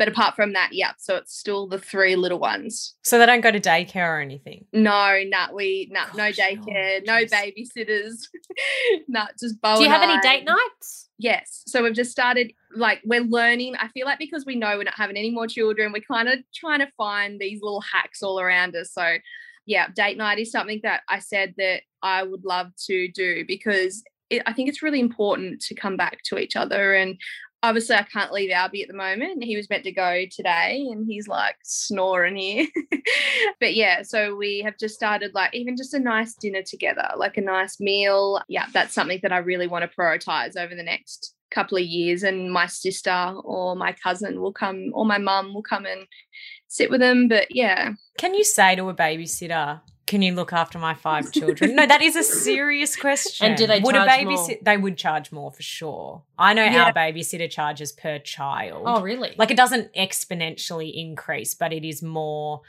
[0.00, 2.94] But apart from that, yeah, so it's still the three little ones.
[3.04, 4.64] So they don't go to daycare or anything.
[4.72, 7.30] No, nah, we nah, no daycare, no jeez.
[7.76, 8.14] babysitters,
[9.08, 11.10] nah, just Bo do you have any date nights?
[11.18, 11.64] Yes.
[11.66, 13.76] So we've just started, like, we're learning.
[13.76, 16.38] I feel like because we know we're not having any more children, we're kind of
[16.54, 18.94] trying to find these little hacks all around us.
[18.94, 19.18] So,
[19.66, 24.02] yeah, date night is something that I said that I would love to do because
[24.30, 26.94] it, I think it's really important to come back to each other.
[26.94, 27.20] And
[27.62, 29.44] obviously, I can't leave Albie at the moment.
[29.44, 32.66] He was meant to go today and he's like snoring here.
[33.60, 37.36] but yeah, so we have just started, like, even just a nice dinner together, like
[37.36, 38.40] a nice meal.
[38.48, 42.22] Yeah, that's something that I really want to prioritize over the next couple of years.
[42.22, 46.06] And my sister or my cousin will come, or my mum will come and
[46.68, 47.28] sit with them.
[47.28, 49.80] But yeah, Can you say to a babysitter,
[50.10, 53.54] "Can you look after my five children?" no, that is a serious question.
[53.54, 54.36] do they would charge a more?
[54.36, 54.64] babysit?
[54.64, 56.22] They would charge more for sure.
[56.36, 56.84] I know Yeah.
[56.86, 58.82] our babysitter charges per child.
[58.86, 59.34] Oh, really?
[59.38, 62.60] Like it doesn't exponentially increase, but it is more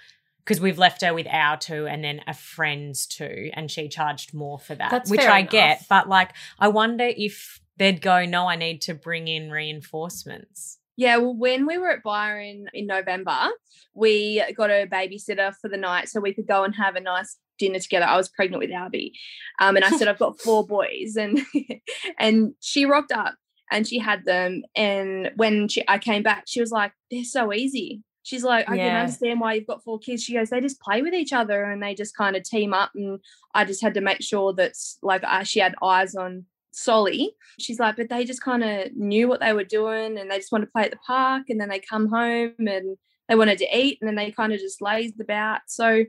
[0.44, 4.34] because we've left her with our two and then a friend's two, and she charged
[4.34, 5.52] more for that, That's which I enough.
[5.52, 5.86] get.
[5.90, 11.18] But like, I wonder if they'd go, "No, I need to bring in reinforcements." Yeah,
[11.18, 13.50] well, when we were at Byron in November,
[13.96, 17.38] we got a babysitter for the night so we could go and have a nice
[17.58, 18.06] dinner together.
[18.06, 19.14] I was pregnant with Albie,
[19.60, 21.40] um, and I said I've got four boys, and
[22.20, 23.34] and she rocked up
[23.72, 24.62] and she had them.
[24.76, 28.78] And when she I came back, she was like, "They're so easy." She's like, "I
[28.78, 31.64] can understand why you've got four kids." She goes, "They just play with each other
[31.64, 33.20] and they just kind of team up." And
[33.56, 37.80] I just had to make sure that like I, she had eyes on Solly, she's
[37.80, 40.68] like, but they just kind of knew what they were doing and they just wanted
[40.68, 42.98] to play at the park and then they come home and
[43.28, 45.62] they wanted to eat and then they kind of just lazed about.
[45.68, 46.06] So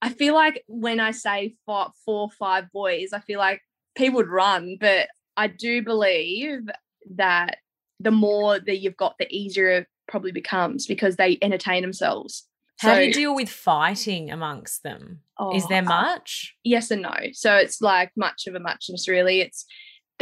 [0.00, 3.60] I feel like when I say four, four, five boys, I feel like
[3.94, 6.60] people would run, but I do believe
[7.16, 7.58] that
[8.00, 12.46] the more that you've got, the easier it probably becomes because they entertain themselves.
[12.78, 15.20] How so, do you deal with fighting amongst them?
[15.54, 16.54] Is Oh, there uh, much?
[16.64, 17.14] yes and no.
[17.32, 19.40] So it's like much of a muchness, really.
[19.40, 19.64] It's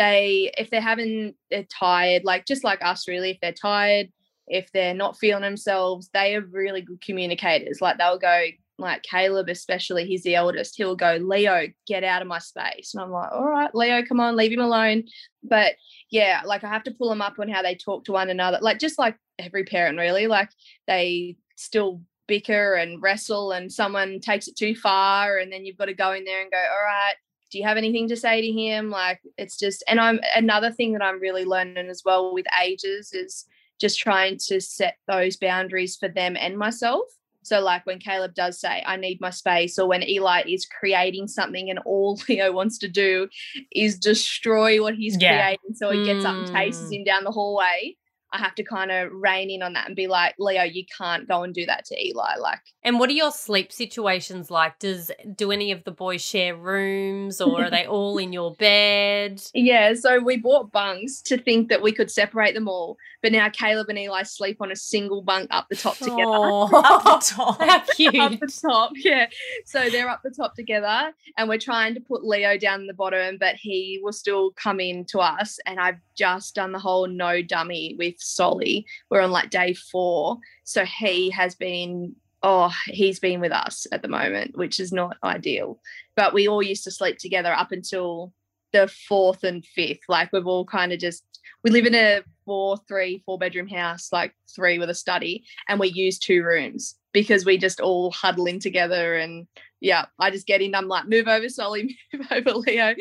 [0.01, 3.33] they if they're having they're tired, like just like us, really.
[3.33, 4.09] If they're tired,
[4.47, 7.83] if they're not feeling themselves, they are really good communicators.
[7.83, 8.47] Like they'll go,
[8.79, 10.75] like Caleb, especially, he's the eldest.
[10.79, 14.21] He'll go, Leo, get out of my space, and I'm like, all right, Leo, come
[14.21, 15.05] on, leave him alone.
[15.43, 15.75] But
[16.11, 18.59] yeah, like I have to pull them up on how they talk to one another,
[18.63, 20.29] like just like every parent, really.
[20.29, 20.49] Like
[20.87, 25.87] they still bicker and wrestle and someone takes it too far and then you've got
[25.87, 27.17] to go in there and go all right
[27.51, 30.93] do you have anything to say to him like it's just and i'm another thing
[30.93, 33.45] that i'm really learning as well with ages is
[33.81, 37.03] just trying to set those boundaries for them and myself
[37.43, 41.27] so like when caleb does say i need my space or when eli is creating
[41.27, 43.27] something and all leo wants to do
[43.73, 45.37] is destroy what he's Yeah.
[45.39, 46.97] creating so he gets up and chases Mm.
[46.99, 47.97] him down the hallway
[48.33, 51.27] I have to kind of rein in on that and be like, Leo, you can't
[51.29, 52.37] go and do that to Eli.
[52.39, 54.79] Like, And what are your sleep situations like?
[54.79, 59.43] Does do any of the boys share rooms or are they all in your bed?
[59.55, 62.97] yeah, so we bought bunks to think that we could separate them all.
[63.23, 66.21] But now Caleb and Eli sleep on a single bunk up the top together.
[66.23, 67.61] Up Oh, the top.
[67.61, 68.15] how cute!
[68.19, 69.27] Up the top, yeah.
[69.67, 73.37] So they're up the top together, and we're trying to put Leo down the bottom,
[73.39, 75.59] but he will still come in to us.
[75.67, 78.87] And I've just done the whole no dummy with Solly.
[79.11, 84.01] We're on like day four, so he has been oh, he's been with us at
[84.01, 85.79] the moment, which is not ideal.
[86.17, 88.33] But we all used to sleep together up until
[88.73, 90.01] the fourth and fifth.
[90.09, 91.25] Like we've all kind of just
[91.63, 95.79] we live in a four, three, four bedroom house, like three with a study, and
[95.79, 99.47] we use two rooms because we just all huddle in together and
[99.81, 100.75] yeah, I just get in.
[100.75, 102.95] I'm like, move over, Solly, move over, Leo.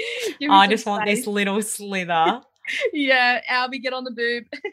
[0.50, 2.42] I just want this little slither.
[2.94, 4.46] Yeah, Albie, get on the boob.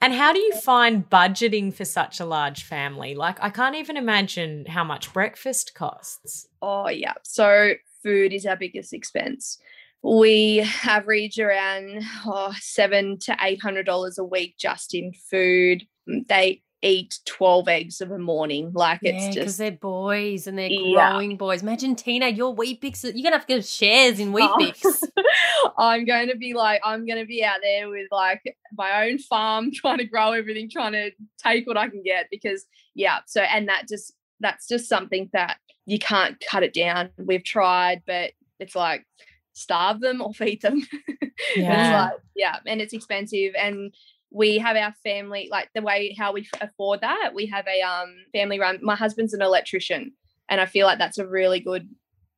[0.00, 3.14] And how do you find budgeting for such a large family?
[3.14, 6.46] Like, I can't even imagine how much breakfast costs.
[6.62, 7.14] Oh yeah.
[7.24, 9.58] So food is our biggest expense.
[10.02, 15.84] We average around oh, seven to eight hundred dollars a week just in food.
[16.06, 18.72] They eat twelve eggs of a morning.
[18.72, 21.10] Like Yeah, it's just because they're boys and they're Yeah.
[21.12, 21.62] growing boys.
[21.62, 24.48] Imagine Tina, your Weet-Bix, You're gonna have to get shares in wheat
[24.84, 25.72] Oh.
[25.78, 28.42] I'm going to be like, I'm going to be out there with like
[28.76, 31.10] my own farm, trying to grow everything, trying to
[31.42, 32.64] take what I can get because,
[32.94, 33.18] yeah.
[33.26, 37.10] So, and that just, that's just something that you can't cut it down.
[37.18, 39.06] We've tried, but it's like
[39.52, 40.86] starve them or feed them.
[41.20, 42.02] It's Yeah.
[42.02, 42.56] like, yeah.
[42.66, 43.52] And it's expensive.
[43.58, 43.94] And
[44.30, 48.14] we have our family, like the way how we afford that, we have a um
[48.32, 48.78] family run.
[48.82, 50.12] My husband's an electrician.
[50.48, 51.88] And I feel like that's a really good,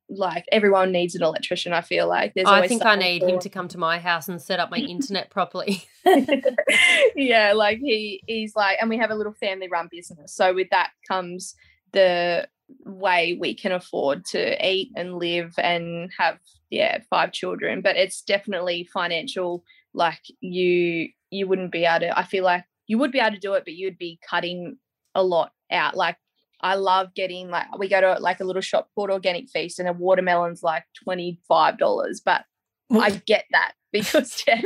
[0.07, 1.73] like everyone needs an electrician.
[1.73, 4.27] I feel like there's I think I need for- him to come to my house
[4.29, 5.83] and set up my internet properly.
[7.15, 10.35] yeah, like he he's like, and we have a little family run business.
[10.35, 11.55] So with that comes
[11.91, 12.47] the
[12.85, 16.37] way we can afford to eat and live and have
[16.69, 17.81] yeah five children.
[17.81, 19.63] But it's definitely financial.
[19.93, 22.17] Like you you wouldn't be able to.
[22.17, 24.77] I feel like you would be able to do it, but you'd be cutting
[25.15, 25.95] a lot out.
[25.95, 26.17] Like
[26.61, 29.87] I love getting like we go to like a little shop called Organic Feast, and
[29.87, 32.45] a watermelon's like twenty five dollars, but
[32.91, 34.61] I get that because yeah,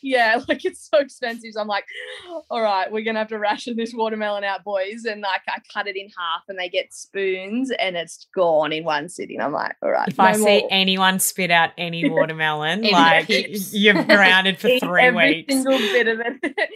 [0.00, 1.52] yeah, like it's so expensive.
[1.52, 1.84] So I'm like,
[2.50, 5.04] all right, we're gonna have to ration this watermelon out, boys.
[5.04, 8.84] And like I cut it in half and they get spoons and it's gone in
[8.84, 9.40] one sitting.
[9.42, 10.08] I'm like, all right.
[10.08, 15.44] If I no see anyone spit out any watermelon, like you're grounded for three every
[15.46, 15.52] weeks.
[15.52, 16.70] single bit of it.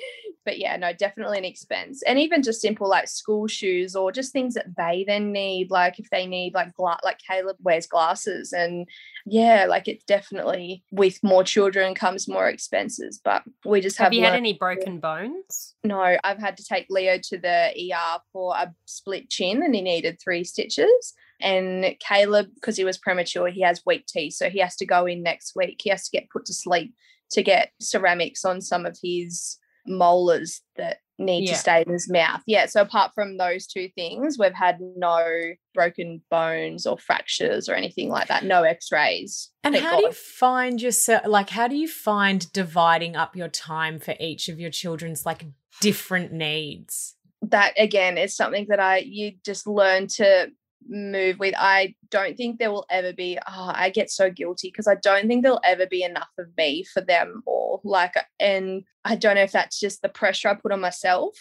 [0.47, 2.03] But yeah, no, definitely an expense.
[2.05, 5.99] And even just simple like school shoes or just things that they then need, like
[5.99, 8.89] if they need like gla- like Caleb wears glasses and
[9.27, 13.21] yeah, like it's definitely with more children comes more expenses.
[13.23, 15.75] But we just have, have you had any broken bones?
[15.85, 19.83] no, I've had to take Leo to the ER for a split chin and he
[19.83, 21.13] needed three stitches.
[21.41, 24.35] And Caleb, because he was premature, he has weak teeth.
[24.35, 25.81] So he has to go in next week.
[25.83, 26.95] He has to get put to sleep
[27.31, 29.59] to get ceramics on some of his
[29.89, 31.53] molars that need Yeah.
[31.53, 32.43] to stay in his mouth.
[32.47, 32.67] Yeah.
[32.67, 35.27] So apart from those two things, we've had no
[35.73, 38.45] broken bones or fractures or anything like that.
[38.45, 39.51] No x-rays.
[39.65, 43.99] And how do you find yourself like how do you find dividing up your time
[43.99, 45.47] for each of your children's like
[45.81, 47.15] different needs?
[47.43, 50.49] that again is something that I you just learn to
[50.89, 51.55] move with.
[51.57, 53.39] I don't think there will ever be.
[53.47, 56.85] Oh, I get so guilty because I don't think there'll ever be enough of me
[56.85, 57.81] for them all.
[57.85, 61.35] Like, and I don't know if that's just the pressure I put on myself,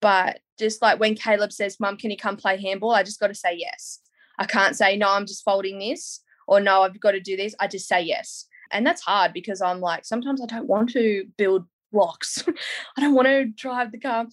[0.00, 3.28] but just like when Caleb says, "Mum, can you come play handball?" I just got
[3.28, 4.00] to say yes.
[4.38, 5.10] I can't say no.
[5.10, 7.54] I'm just folding this, or no, I've got to do this.
[7.60, 11.24] I just say yes, and that's hard because I'm like sometimes I don't want to
[11.36, 12.44] build blocks.
[12.96, 14.26] I don't want to drive the car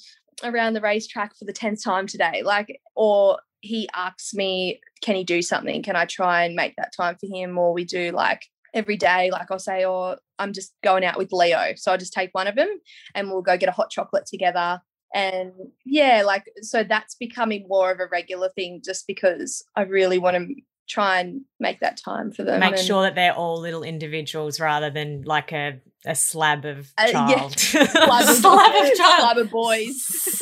[0.43, 2.41] around the racetrack for the 10th time today.
[2.43, 5.81] Like, or he asks me, can he do something?
[5.83, 7.57] Can I try and make that time for him?
[7.57, 8.41] Or we do like
[8.73, 11.71] every day, like I'll say, or oh, I'm just going out with Leo.
[11.77, 12.67] So I'll just take one of them
[13.15, 14.81] and we'll go get a hot chocolate together.
[15.15, 15.53] And
[15.85, 20.35] yeah, like, so that's becoming more of a regular thing just because I really want
[20.35, 20.55] to
[20.89, 22.59] try and make that time for them.
[22.59, 26.93] Make and, sure that they're all little individuals rather than like a a slab of
[26.97, 27.15] child.
[27.15, 27.47] Uh, yeah.
[27.87, 29.19] slab, of, slab of child.
[29.19, 30.07] Slab of boys.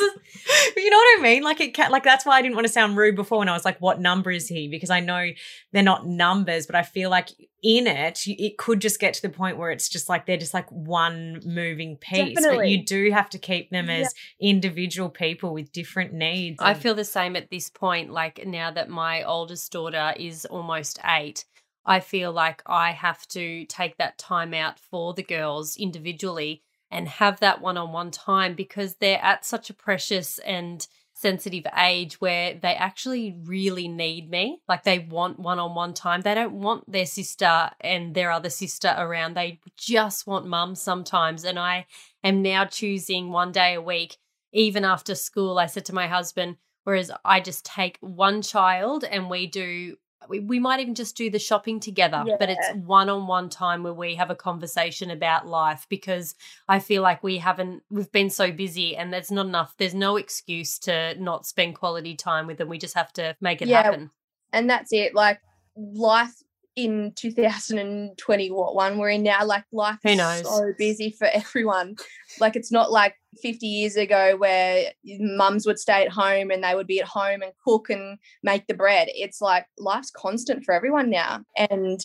[0.76, 1.42] you know what I mean?
[1.42, 3.64] Like it like that's why I didn't want to sound rude before when I was
[3.64, 4.68] like, what number is he?
[4.68, 5.28] Because I know
[5.72, 7.30] they're not numbers, but I feel like
[7.62, 10.54] in it, it could just get to the point where it's just like they're just
[10.54, 12.34] like one moving piece.
[12.34, 12.56] Definitely.
[12.56, 14.50] But you do have to keep them as yeah.
[14.50, 16.56] individual people with different needs.
[16.60, 18.10] I feel the same at this point.
[18.10, 21.44] Like now that my oldest daughter is almost eight,
[21.84, 27.08] I feel like I have to take that time out for the girls individually and
[27.08, 32.20] have that one on one time because they're at such a precious and sensitive age
[32.20, 34.60] where they actually really need me.
[34.68, 36.20] Like they want one on one time.
[36.20, 39.34] They don't want their sister and their other sister around.
[39.34, 41.44] They just want mum sometimes.
[41.44, 41.86] And I
[42.24, 44.16] am now choosing one day a week,
[44.52, 45.58] even after school.
[45.58, 49.96] I said to my husband, whereas I just take one child and we do
[50.28, 52.36] we, we might even just do the shopping together, yeah.
[52.38, 56.34] but it's one on one time where we have a conversation about life because
[56.68, 60.16] I feel like we haven't, we've been so busy and there's not enough, there's no
[60.16, 62.68] excuse to not spend quality time with them.
[62.68, 63.82] We just have to make it yeah.
[63.82, 64.10] happen.
[64.52, 65.14] And that's it.
[65.14, 65.40] Like
[65.76, 66.34] life
[66.74, 70.40] in 2021 we're in now like life Who knows?
[70.40, 71.96] is so busy for everyone
[72.40, 76.74] like it's not like 50 years ago where mums would stay at home and they
[76.74, 80.72] would be at home and cook and make the bread it's like life's constant for
[80.72, 82.04] everyone now and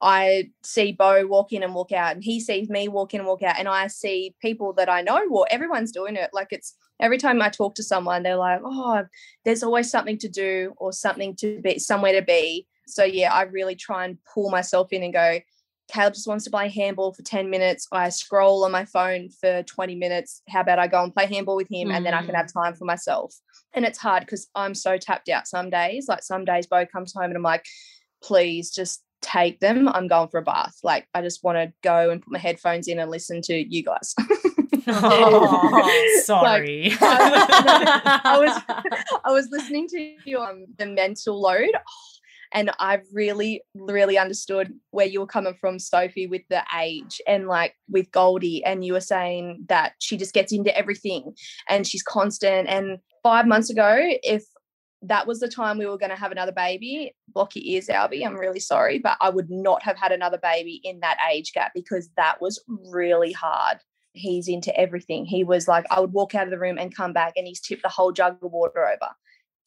[0.00, 3.26] I see Bo walk in and walk out, and he sees me walk in and
[3.26, 5.22] walk out, and I see people that I know.
[5.30, 6.30] Well, everyone's doing it.
[6.34, 9.04] Like it's every time I talk to someone, they're like, "Oh,
[9.44, 13.42] there's always something to do or something to be, somewhere to be." So yeah, I
[13.42, 15.40] really try and pull myself in and go,
[15.88, 17.86] Caleb just wants to play handball for 10 minutes.
[17.92, 20.42] I scroll on my phone for 20 minutes.
[20.48, 21.94] How about I go and play handball with him mm.
[21.94, 22.52] and then I can have mm.
[22.52, 23.34] time for myself?
[23.72, 26.06] And it's hard because I'm so tapped out some days.
[26.08, 27.64] Like some days, Bo comes home and I'm like,
[28.22, 29.88] please just take them.
[29.88, 30.78] I'm going for a bath.
[30.82, 33.84] Like I just want to go and put my headphones in and listen to you
[33.84, 34.14] guys.
[34.88, 36.90] oh, sorry.
[36.90, 38.62] Like, I, I, was
[39.24, 41.72] I was listening to your um, the mental load.
[42.56, 47.48] And I really, really understood where you were coming from, Sophie, with the age and
[47.48, 48.64] like with Goldie.
[48.64, 51.34] And you were saying that she just gets into everything
[51.68, 52.66] and she's constant.
[52.66, 54.42] And five months ago, if
[55.02, 58.24] that was the time we were going to have another baby, block your ears, Albie.
[58.24, 61.72] I'm really sorry, but I would not have had another baby in that age gap
[61.74, 63.78] because that was really hard
[64.18, 65.26] he's into everything.
[65.26, 67.60] He was like, I would walk out of the room and come back and he's
[67.60, 69.10] tipped the whole jug of water over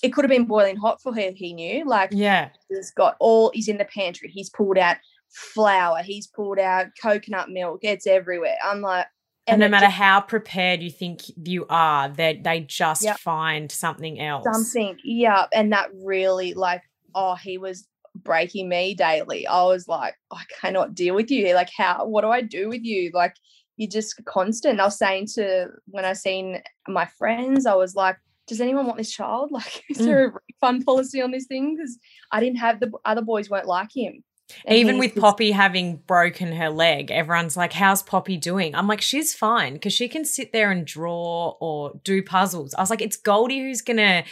[0.02, 1.32] it could have been boiling hot for her.
[1.36, 3.52] He knew, like, yeah, he's got all.
[3.54, 4.30] He's in the pantry.
[4.30, 4.98] He's pulled out
[5.30, 6.02] flour.
[6.04, 7.80] He's pulled out coconut milk.
[7.84, 8.56] It's everywhere.
[8.64, 9.08] I'm like,
[9.46, 13.20] and, and no matter just, how prepared you think you are, they they just yep.
[13.20, 14.46] find something else.
[14.52, 15.48] Something, yeah.
[15.54, 16.84] And that really, like,
[17.16, 19.48] oh, he was breaking me daily.
[19.48, 21.54] I was like, I cannot deal with you.
[21.54, 22.06] Like, how?
[22.06, 23.12] What do I do with you?
[23.14, 23.36] Like,
[23.78, 24.80] you're just constant.
[24.80, 28.18] I was saying to when I seen my friends, I was like,
[28.50, 29.52] does anyone want this child?
[29.60, 30.06] Like, is mm.
[30.06, 31.76] there a refund policy on this thing?
[31.76, 31.98] Because
[32.32, 34.24] I didn't have the other boys weren't like him.
[34.66, 38.74] And Even with Poppy having broken her leg, everyone's like, How's Poppy doing?
[38.74, 42.74] I'm like, She's fine because she can sit there and draw or do puzzles.
[42.74, 44.24] I was like, It's Goldie who's going to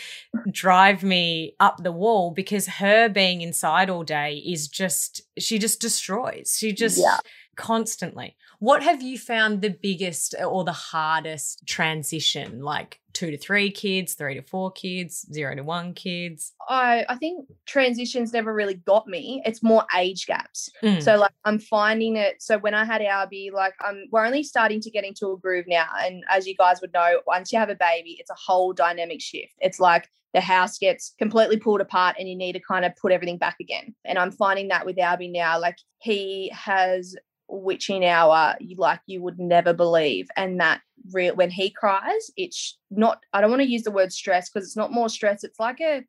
[0.51, 5.79] drive me up the wall because her being inside all day is just, she just
[5.79, 6.55] destroys.
[6.57, 7.19] She just yeah.
[7.55, 8.35] constantly.
[8.59, 12.63] What have you found the biggest or the hardest transition?
[12.63, 16.53] Like two to three kids, three to four kids, zero to one kids?
[16.69, 19.41] I, I think transitions never really got me.
[19.43, 20.69] It's more age gaps.
[20.83, 21.01] Mm.
[21.01, 22.43] So like I'm finding it.
[22.43, 25.65] So when I had Albie, like I'm we're only starting to get into a groove
[25.67, 25.87] now.
[25.99, 29.19] And as you guys would know, once you have a baby, it's a whole dynamic
[29.19, 29.53] shift.
[29.59, 33.11] It's like the house gets completely pulled apart and you need to kind of put
[33.11, 33.95] everything back again.
[34.05, 35.59] And I'm finding that with Albie now.
[35.59, 37.15] Like he has
[37.49, 40.81] witching hour like you would never believe and that
[41.13, 44.67] real when he cries it's not i don't want to use the word stress because
[44.67, 46.03] it's not more stress it's like a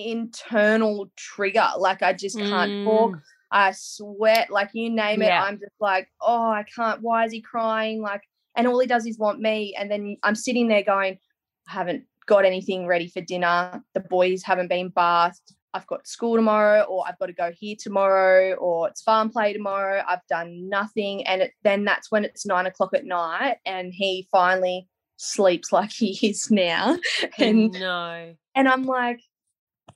[0.00, 1.68] internal trigger.
[1.76, 3.12] Like I just can't talk.
[3.12, 3.22] Mm.
[3.52, 5.26] I sweat, like you name it.
[5.26, 5.42] Yeah.
[5.42, 7.02] I'm just like, oh, I can't.
[7.02, 8.00] Why is he crying?
[8.00, 8.22] Like,
[8.56, 9.74] and all he does is want me.
[9.76, 11.18] And then I'm sitting there going,
[11.68, 13.82] I haven't got anything ready for dinner.
[13.94, 15.54] The boys haven't been bathed.
[15.72, 19.52] I've got school tomorrow, or I've got to go here tomorrow, or it's farm play
[19.52, 20.02] tomorrow.
[20.06, 21.26] I've done nothing.
[21.26, 25.92] And it, then that's when it's nine o'clock at night, and he finally sleeps like
[25.92, 26.98] he is now.
[27.38, 28.34] And no.
[28.54, 29.20] and I'm like,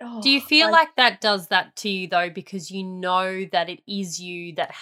[0.00, 2.84] oh, Do you oh, feel I- like that does that to you though, because you
[2.84, 4.74] know that it is you that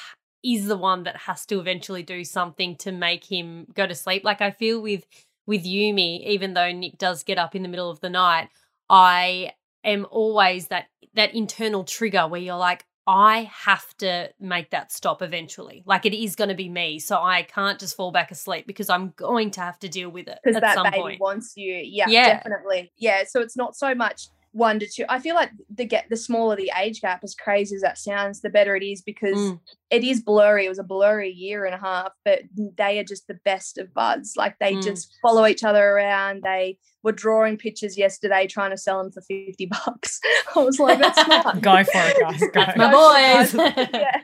[0.44, 4.24] is the one that has to eventually do something to make him go to sleep?
[4.24, 5.06] Like I feel with
[5.46, 8.48] with Yumi, even though Nick does get up in the middle of the night,
[8.88, 9.52] I
[9.84, 15.22] am always that that internal trigger where you're like, I have to make that stop
[15.22, 15.82] eventually.
[15.84, 18.88] Like it is going to be me, so I can't just fall back asleep because
[18.88, 21.20] I'm going to have to deal with it because that baby point.
[21.20, 21.74] wants you.
[21.74, 22.34] Yeah, Yeah.
[22.34, 22.92] definitely.
[22.96, 23.24] Yeah.
[23.28, 25.04] So it's not so much one to two.
[25.08, 28.40] I feel like the get the smaller the age gap, as crazy as that sounds,
[28.40, 29.60] the better it is because Mm.
[29.92, 30.64] It is blurry.
[30.66, 33.92] It was a blurry year and a half, but they are just the best of
[33.94, 34.34] buds.
[34.36, 34.82] Like they Mm.
[34.82, 36.42] just follow each other around.
[36.42, 40.18] They were drawing pictures yesterday, trying to sell them for fifty bucks.
[40.56, 41.60] I was like, that's smart.
[41.60, 42.40] Go for it, guys.
[42.40, 42.48] Go.
[42.54, 43.54] That's my Go boys.
[43.92, 44.20] yeah.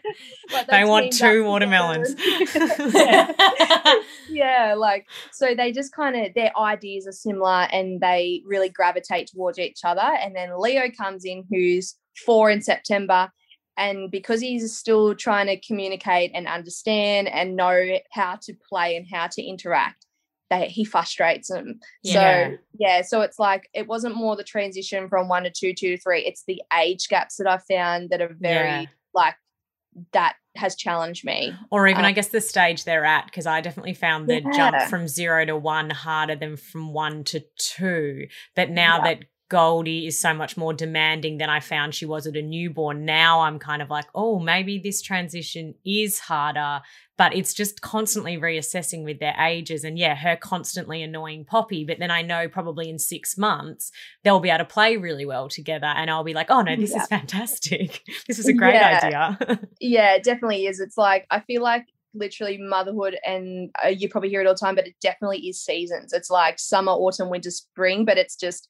[0.53, 2.15] Like, They they want two watermelons.
[2.95, 3.33] yeah.
[4.31, 9.29] yeah, like so they just kind of their ideas are similar and they really gravitate
[9.29, 10.01] towards each other.
[10.01, 11.95] And then Leo comes in, who's
[12.25, 13.31] four in September.
[13.79, 19.07] And because he's still trying to communicate and understand and know how to play and
[19.11, 20.05] how to interact,
[20.51, 21.79] that he frustrates them.
[22.03, 22.49] Yeah.
[22.49, 25.97] So yeah, so it's like it wasn't more the transition from one to two, two
[25.97, 26.27] to three.
[26.27, 28.87] It's the age gaps that I found that are very Yeah.
[29.15, 29.37] like
[30.13, 31.55] that has challenged me.
[31.71, 34.51] Or even, Uh, I guess, the stage they're at, because I definitely found the Yeah.
[34.53, 38.29] jump from zero to one harder than from one to two.
[38.57, 39.05] But now Yeah.
[39.05, 43.05] that Goldie is so much more demanding than I found she was at a newborn,
[43.05, 46.83] now I'm kind of like, oh, maybe this transition is harder.
[47.17, 49.83] But it's just constantly reassessing with their ages.
[49.83, 51.85] And yeah, her constantly annoying Poppy.
[51.85, 53.91] But then I know probably in six months,
[54.23, 55.87] they'll be able to play really well together.
[55.87, 57.03] And I'll be like, oh, no, this Yeah.
[57.03, 58.03] is fantastic.
[58.29, 59.01] this is a great Yeah.
[59.03, 59.59] idea.
[59.81, 60.79] Yeah, it definitely is.
[60.81, 64.59] It's like I feel like literally motherhood, and uh, you probably hear it all the
[64.59, 66.13] time, but it definitely is seasons.
[66.13, 68.67] It's like summer, autumn, winter, spring, but it's just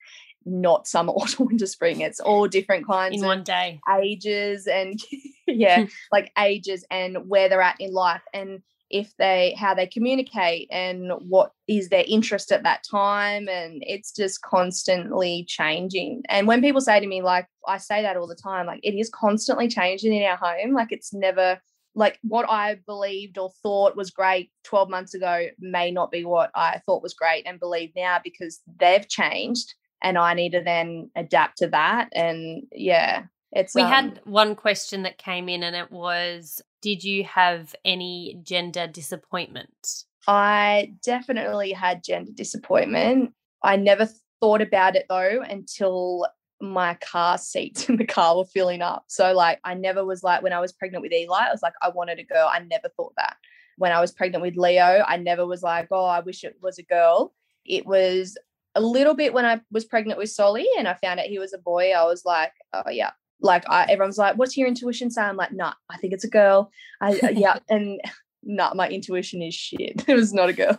[0.48, 2.00] not summer, autumn, winter, spring.
[2.00, 3.80] It's all different kinds in of one day.
[4.00, 5.00] ages and
[5.46, 10.68] yeah, like ages and where they're at in life and if they how they communicate
[10.70, 16.62] and what is their interest at that time and it's just constantly changing and when
[16.62, 19.68] people say to me like i say that all the time like it is constantly
[19.68, 21.60] changing in our home like it's never
[21.94, 26.50] like what i believed or thought was great 12 months ago may not be what
[26.54, 31.10] i thought was great and believe now because they've changed and i need to then
[31.16, 35.74] adapt to that and yeah it's We um, had one question that came in, and
[35.74, 40.04] it was Did you have any gender disappointment?
[40.26, 43.32] I definitely had gender disappointment.
[43.62, 44.08] I never
[44.40, 46.26] thought about it though until
[46.60, 49.04] my car seats in the car were filling up.
[49.08, 51.74] So like I never was like when I was pregnant with Eli, I was like
[51.80, 52.50] I wanted a girl.
[52.52, 53.36] I never thought that.
[53.78, 56.78] When I was pregnant with Leo, I never was like, oh, I wish it was
[56.78, 57.32] a girl.
[57.64, 58.36] It was
[58.78, 61.52] a little bit when I was pregnant with Solly and I found out he was
[61.52, 61.92] a boy.
[61.92, 63.10] I was like, oh yeah.
[63.40, 65.22] Like I, everyone's like, what's your intuition say?
[65.22, 66.70] I'm like, nah, I think it's a girl.
[67.00, 68.00] I uh, yeah, and
[68.42, 70.04] nah, my intuition is shit.
[70.08, 70.78] It was not a girl.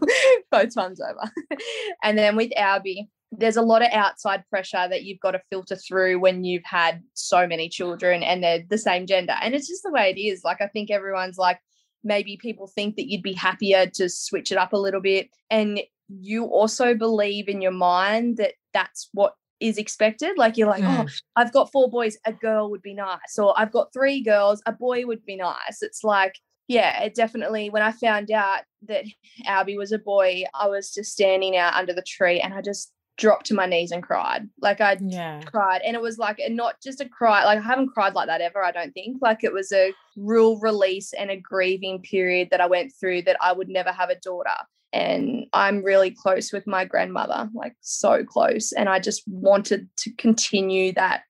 [0.52, 1.32] Both times over.
[2.04, 5.76] and then with Albie, there's a lot of outside pressure that you've got to filter
[5.76, 9.36] through when you've had so many children and they're the same gender.
[9.42, 10.42] And it's just the way it is.
[10.44, 11.60] Like I think everyone's like,
[12.04, 15.30] maybe people think that you'd be happier to switch it up a little bit.
[15.52, 20.38] And you also believe in your mind that that's what is expected.
[20.38, 23.38] Like you're like, oh, I've got four boys, a girl would be nice.
[23.38, 25.82] Or I've got three girls, a boy would be nice.
[25.82, 26.36] It's like,
[26.68, 29.06] yeah, it definitely, when I found out that
[29.46, 32.92] Albie was a boy, I was just standing out under the tree and I just
[33.18, 34.48] dropped to my knees and cried.
[34.62, 35.42] Like I Yeah.
[35.42, 35.82] cried.
[35.82, 38.40] And it was like, and not just a cry, like I haven't cried like that
[38.40, 39.18] ever, I don't think.
[39.22, 43.38] Like it was a real release and a grieving period that I went through that
[43.42, 44.56] I would never have a daughter.
[44.92, 48.72] And I'm really close with my grandmother, like so close.
[48.72, 51.24] And I just wanted to continue that.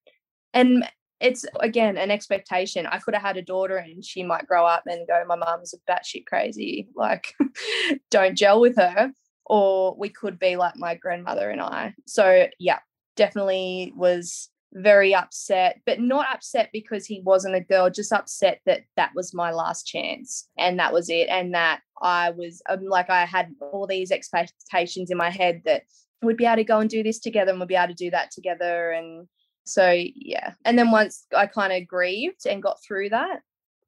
[0.53, 0.85] And
[1.19, 2.85] it's again an expectation.
[2.85, 5.73] I could have had a daughter and she might grow up and go, My mum's
[5.73, 7.33] a batshit crazy, like
[8.09, 9.11] don't gel with her.
[9.45, 11.95] Or we could be like my grandmother and I.
[12.05, 12.79] So yeah,
[13.15, 18.83] definitely was very upset, but not upset because he wasn't a girl, just upset that
[18.95, 21.27] that was my last chance and that was it.
[21.29, 25.83] And that I was um, like, I had all these expectations in my head that
[26.21, 28.11] we'd be able to go and do this together and we'd be able to do
[28.11, 28.91] that together.
[28.91, 29.27] And
[29.63, 30.53] So yeah.
[30.65, 33.41] And then once I kind of grieved and got through that,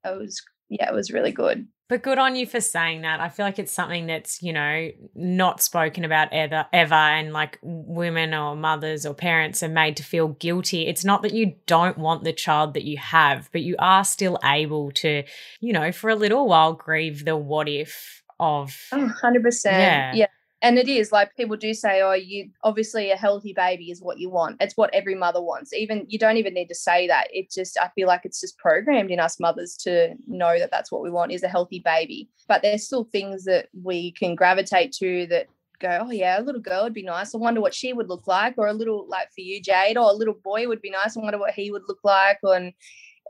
[0.04, 1.68] it was yeah, it was really good.
[1.92, 3.20] But good on you for saying that.
[3.20, 7.58] I feel like it's something that's, you know, not spoken about ever ever and like
[7.60, 10.86] women or mothers or parents are made to feel guilty.
[10.86, 14.38] It's not that you don't want the child that you have, but you are still
[14.42, 15.24] able to,
[15.60, 19.66] you know, for a little while grieve the what if of Oh, 100%.
[19.66, 20.14] Yeah.
[20.14, 20.26] yeah.
[20.62, 24.20] And it is like people do say, oh, you obviously a healthy baby is what
[24.20, 24.58] you want.
[24.60, 25.72] It's what every mother wants.
[25.72, 27.26] Even you don't even need to say that.
[27.32, 30.92] It just, I feel like it's just programmed in us mothers to know that that's
[30.92, 32.28] what we want is a healthy baby.
[32.46, 35.48] But there's still things that we can gravitate to that
[35.80, 37.34] go, oh, yeah, a little girl would be nice.
[37.34, 38.54] I wonder what she would look like.
[38.56, 41.16] Or a little, like for you, Jade, or a little boy would be nice.
[41.16, 42.38] I wonder what he would look like.
[42.44, 42.72] And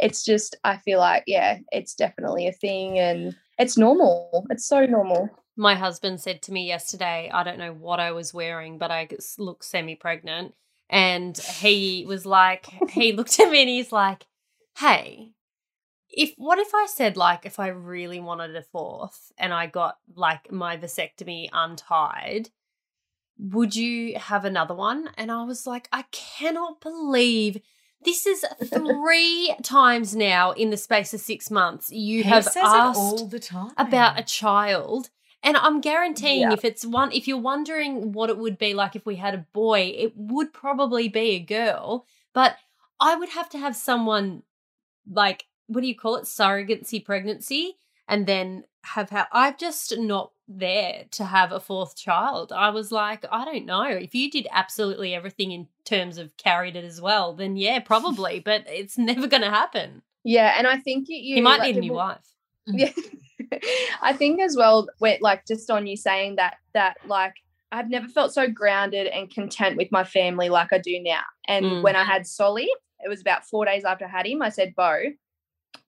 [0.00, 2.98] it's just, I feel like, yeah, it's definitely a thing.
[2.98, 4.46] And it's normal.
[4.50, 5.30] It's so normal.
[5.57, 9.09] My husband said to me yesterday, I don't know what I was wearing, but I
[9.39, 10.55] look semi pregnant.
[10.89, 14.27] And he was like, he looked at me and he's like,
[14.79, 15.33] hey,
[16.12, 19.97] if what if I said like if I really wanted a fourth and I got
[20.15, 22.51] like my vasectomy untied,
[23.39, 25.11] would you have another one?
[25.16, 27.61] And I was like, I cannot believe
[28.05, 32.99] this is three times now in the space of six months you He have asked
[32.99, 35.11] all the time about a child.
[35.43, 36.52] And I'm guaranteeing Yeah.
[36.52, 39.47] if it's one if you're wondering what it would be like if we had a
[39.52, 42.06] boy, it would probably be a girl.
[42.32, 42.56] But
[43.01, 44.43] I would have to have someone
[45.10, 46.24] like what do you call it?
[46.24, 47.77] Surrogacy pregnancy
[48.09, 52.52] and then have ha- I'm just not there to have a fourth child.
[52.52, 53.85] I was like, I don't know.
[53.85, 58.40] If you did absolutely everything in terms of carried it as well, then yeah, probably.
[58.40, 60.02] but it's never gonna happen.
[60.24, 60.55] Yeah.
[60.59, 62.19] And I think you, you He might like, need a new wife.
[62.66, 62.90] Yeah
[64.02, 67.34] i think as well where like just on you saying that that like
[67.72, 71.64] i've never felt so grounded and content with my family like i do now and
[71.64, 71.82] Mm.
[71.82, 72.68] when i had solly
[73.01, 75.02] it was about four days after i had him i said bo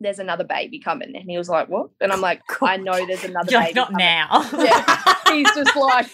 [0.00, 3.24] there's another baby coming and he was like what and i'm like i know there's
[3.24, 4.50] another You're baby not coming." now.
[4.58, 5.14] Yeah.
[5.32, 6.06] he's just like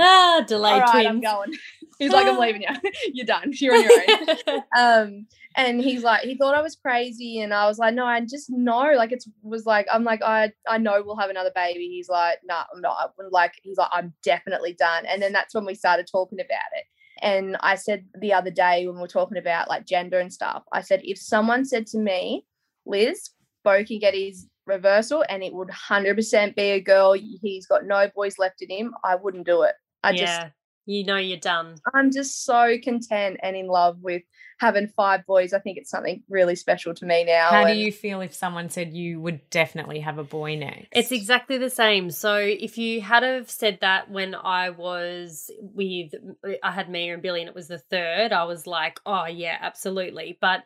[0.00, 1.08] Ah, delayed all right twins.
[1.08, 1.52] i'm going
[1.98, 2.90] he's like i'm leaving you.
[3.12, 3.52] You're done.
[3.54, 4.62] You're on your own.
[4.76, 5.26] Um
[5.56, 8.50] and he's like he thought i was crazy and i was like no i just
[8.50, 8.92] know.
[8.96, 11.88] Like it's was like i'm like i i know we'll have another baby.
[11.88, 13.14] He's like no nah, i'm not.
[13.18, 15.06] I'm like he's like i'm definitely done.
[15.06, 16.84] And then that's when we started talking about it.
[17.20, 20.62] And i said the other day when we are talking about like gender and stuff
[20.72, 22.44] i said if someone said to me
[22.86, 23.30] liz
[23.64, 28.08] bo can get his reversal and it would 100% be a girl he's got no
[28.14, 29.74] boys left in him i wouldn't do it.
[30.04, 30.50] I just yeah,
[30.88, 31.76] you know you're done.
[31.92, 34.22] I'm just so content and in love with
[34.58, 35.52] having five boys.
[35.52, 37.50] I think it's something really special to me now.
[37.50, 40.88] How do you feel if someone said you would definitely have a boy next?
[40.92, 42.10] It's exactly the same.
[42.10, 46.14] So if you had have said that when I was with,
[46.62, 49.58] I had Mia and Billy, and it was the third, I was like, oh yeah,
[49.60, 50.38] absolutely.
[50.40, 50.64] But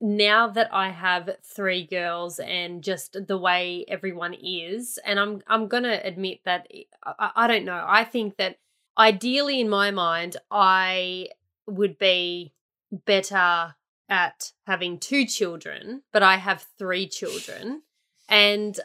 [0.00, 5.68] now that I have three girls and just the way everyone is, and I'm I'm
[5.68, 6.66] gonna admit that
[7.04, 7.84] I, I don't know.
[7.86, 8.58] I think that
[9.00, 11.28] ideally, in my mind, I
[11.66, 12.52] would be
[12.92, 13.74] better
[14.08, 17.82] at having two children, but I have three children.
[18.28, 18.78] And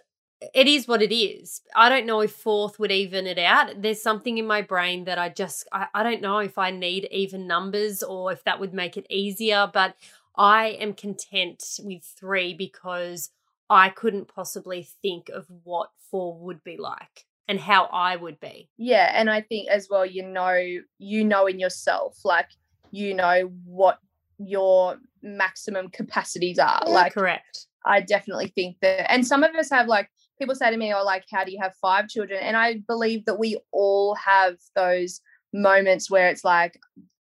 [0.54, 1.62] it is what it is.
[1.76, 3.82] I don't know if fourth would even it out.
[3.82, 7.08] There's something in my brain that I just, I, I don't know if I need
[7.12, 9.96] even numbers or if that would make it easier, but
[10.36, 13.32] I am content with three because
[13.70, 18.70] I couldn't possibly think of what four would be like and how I would be.
[18.78, 20.60] yeah, and I think as well, you know,
[20.98, 22.50] you know in yourself, like
[22.92, 24.00] you know what
[24.38, 26.84] your maximum capacities are.
[26.88, 27.68] Like Correct.
[27.86, 30.10] I definitely think that, and some of us have like
[30.40, 33.26] people say to me, "Oh, like how do you have five children?" And I believe
[33.26, 35.22] that we all have those
[35.54, 36.80] moments where it's like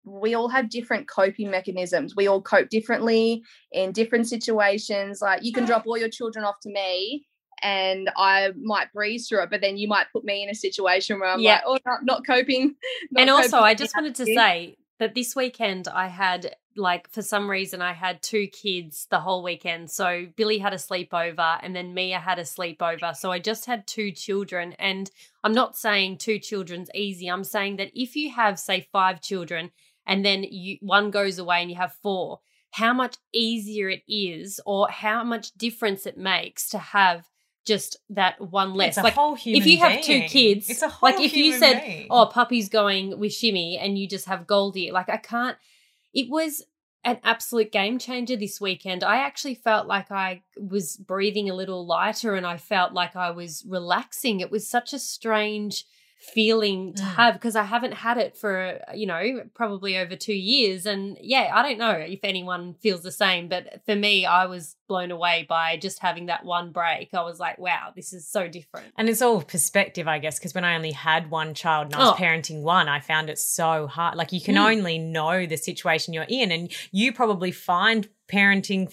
[0.05, 2.16] we all have different coping mechanisms.
[2.16, 3.43] We all cope differently
[3.73, 5.20] in different situations.
[5.20, 7.27] Like you can drop all your children off to me.
[7.62, 11.18] And I might breeze through it, but then you might put me in a situation
[11.18, 11.55] where I'm Yeah.
[11.55, 12.76] like, "Oh, not, not coping."
[13.10, 16.56] not and also, coping I just wanted to attitude." say that this weekend I had,
[16.74, 19.90] like, for some reason, I had two kids the whole weekend.
[19.90, 23.14] So Billy had a sleepover and then Mia had a sleepover.
[23.14, 24.74] So I just had two children.
[24.78, 25.09] And
[25.44, 27.28] I'm not saying two children's easy.
[27.28, 29.70] I'm saying that if you have, say, five children
[30.05, 32.40] and then you one goes away and you have four,
[32.72, 37.24] how much easier it is or how much difference it makes to have
[37.69, 38.89] just that one less.
[38.89, 41.36] It's a like whole human if you have two kids, It's a whole like if
[41.36, 42.07] you said, being.
[42.11, 45.57] "Oh, Poppy's going with Shimmy," and you just have Goldie, like I can't.
[46.12, 46.65] It was
[47.05, 49.05] an absolute game changer this weekend.
[49.05, 53.31] I actually felt like I was breathing a little lighter, and I felt like I
[53.31, 54.40] was relaxing.
[54.40, 55.85] It was such a strange
[56.20, 57.15] feeling to Mm.
[57.15, 60.85] have because I haven't had it for, you know, probably over two years.
[60.85, 64.74] And yeah, I don't know if anyone feels the same, but for me, I was
[64.89, 67.15] blown away by just having that one break.
[67.15, 68.93] I was like, wow, this is so different.
[68.97, 71.99] And it's all perspective, I guess, because when I only had one child and I
[72.01, 72.15] was Oh.
[72.15, 74.16] parenting one, I found it so hard.
[74.16, 74.70] Like you can Mm.
[74.78, 78.93] only know the situation you're in, and you probably find parenting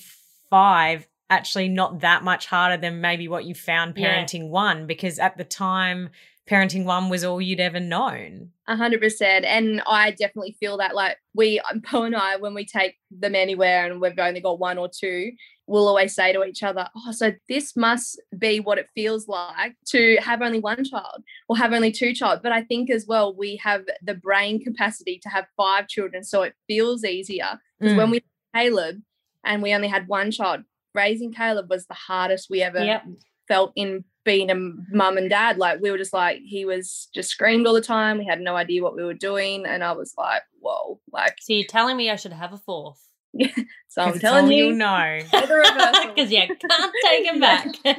[0.49, 4.19] five actually not that much harder than maybe what you found Yeah.
[4.23, 6.11] parenting one, because at the time,
[6.49, 8.51] parenting one was all you'd ever known.
[8.67, 9.45] A hundred percent.
[9.45, 11.61] And I definitely feel that like we
[11.91, 15.31] Bo and I, when we take them anywhere and we've only got one or two,
[15.67, 19.75] we'll always say to each other, Oh, so this must be what it feels like
[19.87, 22.41] to have only one child or have only two child.
[22.43, 26.23] But I think as well we have the brain capacity to have five children.
[26.23, 27.59] So it feels easier.
[27.79, 27.97] Because Mm.
[27.97, 28.23] when we
[28.53, 29.01] Caleb
[29.43, 30.61] and we only had one child,
[30.93, 33.03] raising Caleb was the hardest we ever Yep.
[33.47, 35.57] felt in being a mum and dad.
[35.57, 38.17] Like we were just like he was just screamed all the time.
[38.17, 41.53] We had no idea what we were doing, and I was like, whoa, like So
[41.53, 42.99] you're telling me I should have a fourth?
[43.33, 43.51] Yeah.
[43.87, 44.65] so I'm telling you.
[44.65, 45.19] you'll know.
[45.31, 46.05] say the reversal.
[46.15, 47.67] Because yeah, can't take him back.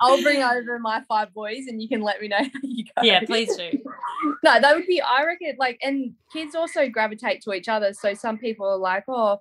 [0.00, 3.02] I'll bring over my five boys, and you can let me know how you go.
[3.02, 3.70] yeah, please do.
[4.44, 5.00] no, that would be.
[5.00, 5.56] I reckon.
[5.58, 7.92] Like, and kids also gravitate to each other.
[7.92, 9.40] So some people are like, oh,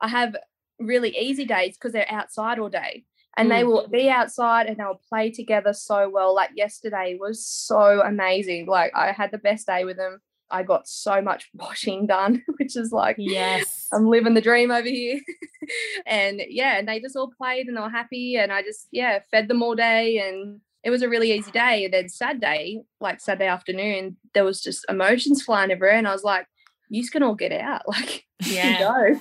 [0.00, 0.34] I have
[0.78, 3.04] really easy days because they're outside all day.
[3.38, 3.66] And they Mm.
[3.68, 6.34] will be outside and they'll play together so well.
[6.34, 8.66] Like yesterday was so amazing.
[8.66, 10.20] Like I had the best day with them.
[10.50, 13.86] I got so much washing done, which is like Yes.
[13.92, 15.20] I'm living the dream over here.
[16.06, 18.36] and yeah, and they just all played and they were happy.
[18.36, 20.18] And I just, yeah, fed them all day.
[20.18, 21.84] And it was a really easy day.
[21.84, 25.96] And then Saturday, like Saturday afternoon, there was just emotions flying everywhere.
[25.96, 26.46] And I was like,
[26.88, 27.82] you can all get out.
[27.88, 28.78] Like, Yeah.
[28.78, 29.20] go,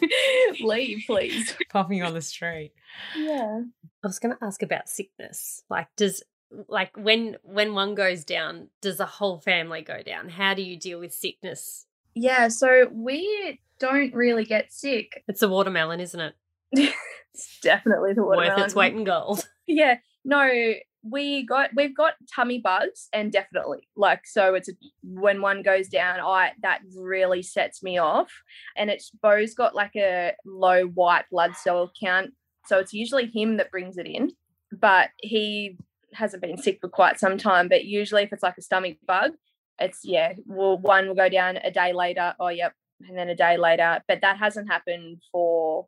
[0.62, 1.56] leave, please.
[1.70, 2.72] Popping on the street.
[3.18, 3.62] Yeah.
[4.08, 5.64] I was going to ask about sickness.
[5.70, 6.24] Like, does
[6.70, 10.30] like when when one goes down, does the whole family go down?
[10.30, 11.86] How do you deal with sickness?
[12.16, 12.48] Yeah.
[12.48, 15.26] So we don't really get sick.
[15.28, 16.94] It's a watermelon, isn't it?
[17.34, 18.64] It's definitely the Worth watermelon.
[18.64, 19.48] its weight in gold.
[19.68, 20.74] yeah no
[21.04, 24.72] we got we've got tummy bugs and definitely like so it's a,
[25.04, 28.32] when one goes down i that really sets me off
[28.76, 32.32] and it's bo's got like a low white blood cell count
[32.68, 34.32] so it's usually him that brings it in
[34.72, 35.78] but he
[36.14, 39.32] hasn't been sick for quite some time but usually if it's like a stomach bug
[39.80, 42.74] it's yeah well one will go down a day later oh yep
[43.08, 45.86] and then a day later but that hasn't happened for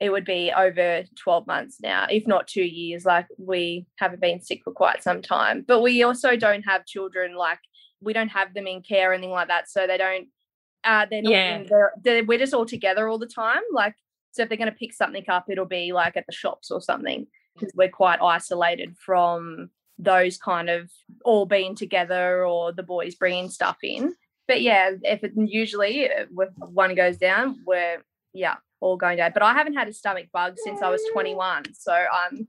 [0.00, 3.04] it would be over 12 months now, if not two years.
[3.04, 5.62] Like we haven't been sick for quite some time.
[5.68, 7.58] But we also don't have children, like
[8.00, 9.68] we don't have them in care or anything like that.
[9.68, 10.28] So they don't,
[10.84, 11.56] uh, they're not, Yeah.
[11.56, 13.60] in, they're, they're, we're just all together all the time.
[13.74, 13.94] Like,
[14.32, 16.80] so if they're going to pick something up, it'll be like at the shops or
[16.80, 17.26] something mm.
[17.54, 20.90] because we're quite isolated from those kind of
[21.24, 24.14] all being together or the boys bringing stuff in.
[24.48, 28.02] But yeah, if it usually uh, if one goes down, we're,
[28.32, 29.30] yeah, all going down.
[29.32, 31.74] But I haven't had a stomach bug since I was 21.
[31.74, 32.48] So I'm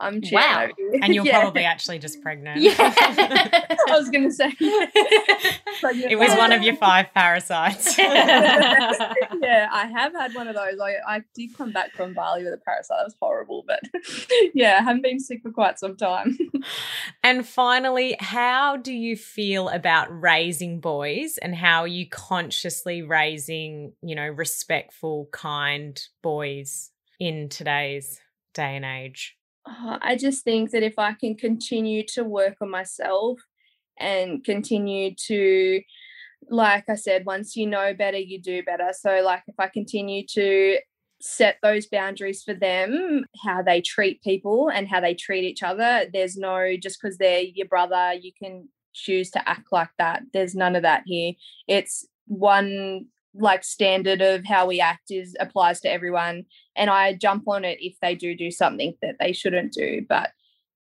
[0.00, 0.68] I'm chilling Wow.
[1.02, 1.40] And you're Yeah.
[1.40, 2.60] probably actually just pregnant.
[2.60, 2.74] Yeah.
[2.78, 7.96] I was gonna say it was one of your five parasites.
[7.98, 10.78] yeah, I have had one of those.
[10.80, 12.96] I, I did come back from Bali with a parasite.
[12.98, 13.80] That was horrible, but
[14.54, 16.36] yeah, I haven't been sick for quite some time.
[17.22, 23.92] And finally, how do you feel about raising boys and how are you consciously raising,
[24.02, 26.90] you know, respectful, kind boys
[27.20, 28.20] in today's
[28.54, 29.36] day and age?
[29.66, 33.40] Uh, I just think that if I can continue to work on myself
[33.98, 35.82] and continue to,
[36.48, 38.90] like I said, once you know better, you do better.
[38.92, 40.78] So, like, if I continue to
[41.20, 46.06] set those boundaries for them, how they treat people and how they treat each other,
[46.12, 50.22] there's no just because they're your brother, you can choose to act like that.
[50.32, 51.32] There's none of that here.
[51.66, 53.06] It's one
[53.38, 56.44] like standard of how we act is applies to everyone
[56.76, 60.04] and I jump on it if they do do something that they shouldn't do.
[60.08, 60.30] But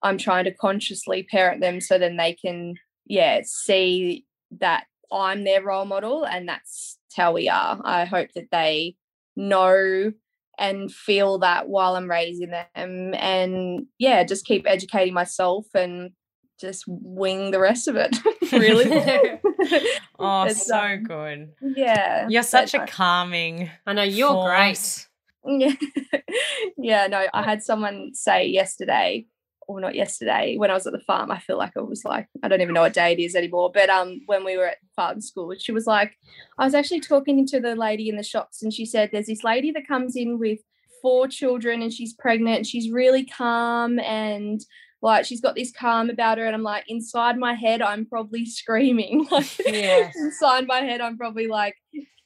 [0.01, 2.75] I'm trying to consciously parent them so then they can,
[3.05, 4.25] yeah, see
[4.59, 7.79] that I'm their role model and that's how we are.
[7.83, 8.95] I hope that they
[9.35, 10.11] know
[10.59, 16.11] and feel that while I'm raising them and yeah, just keep educating myself and
[16.59, 18.15] just wing the rest of it.
[18.51, 19.39] really.
[20.19, 21.51] Oh, It's, so um, good.
[21.61, 22.27] yeah.
[22.29, 22.85] You're such a no.
[22.85, 23.69] calming.
[23.85, 25.07] I know you're force.
[25.43, 25.59] great.
[25.59, 26.19] Yeah.
[26.77, 29.25] yeah, no, I had someone say yesterday,
[29.67, 32.27] or not yesterday, when I was at the farm, I feel like it was like,
[32.41, 33.71] I don't even know what day it is anymore.
[33.73, 36.15] But um when we were at farm school, she was like,
[36.57, 39.43] I was actually talking to the lady in the shops and she said there's this
[39.43, 40.59] lady that comes in with
[41.01, 44.61] four children and she's pregnant and she's really calm and
[45.03, 48.45] like she's got this calm about her and i'm like inside my head i'm probably
[48.59, 49.27] screaming.
[49.31, 50.09] Like Yeah.
[50.15, 51.75] inside my head i'm probably like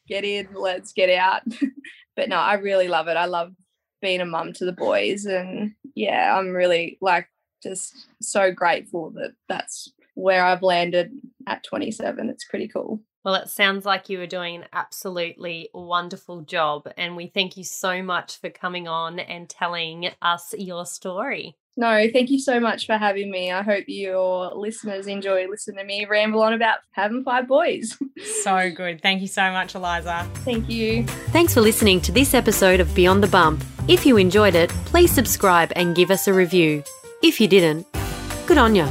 [0.08, 1.42] get in let's get out.
[2.16, 3.18] But no i really love it.
[3.18, 3.52] I love
[4.02, 7.28] being a mum to the boys and yeah i'm really like
[7.64, 11.12] just so grateful that that's where i've landed
[11.48, 13.02] at 27 it's pretty cool.
[13.26, 17.66] Well, it sounds like you are doing an absolutely wonderful job, and we thank you
[17.66, 21.58] so much for coming on and telling us your story.
[21.78, 25.84] No thank you so much for having me i hope your listeners enjoy listening to
[25.86, 27.98] me ramble on about having five boys
[28.44, 29.02] So good.
[29.02, 30.28] Thank you so much, Eliza.
[30.38, 33.64] thank you Thanks for listening to this episode of Beyond the Bump.
[33.88, 36.84] If you enjoyed it, please subscribe and give us a review.
[37.22, 37.86] If you didn't,
[38.48, 38.88] good on you.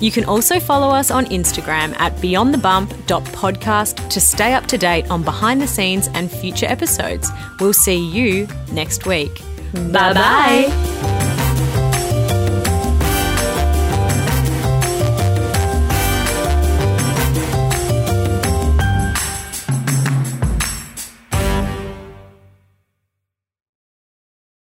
[0.00, 5.24] You can also follow us on Instagram at beyondthebump.podcast to stay up to date on
[5.24, 7.30] behind the scenes and future episodes.
[7.58, 9.42] We'll see you next week.
[9.74, 11.17] Bye bye.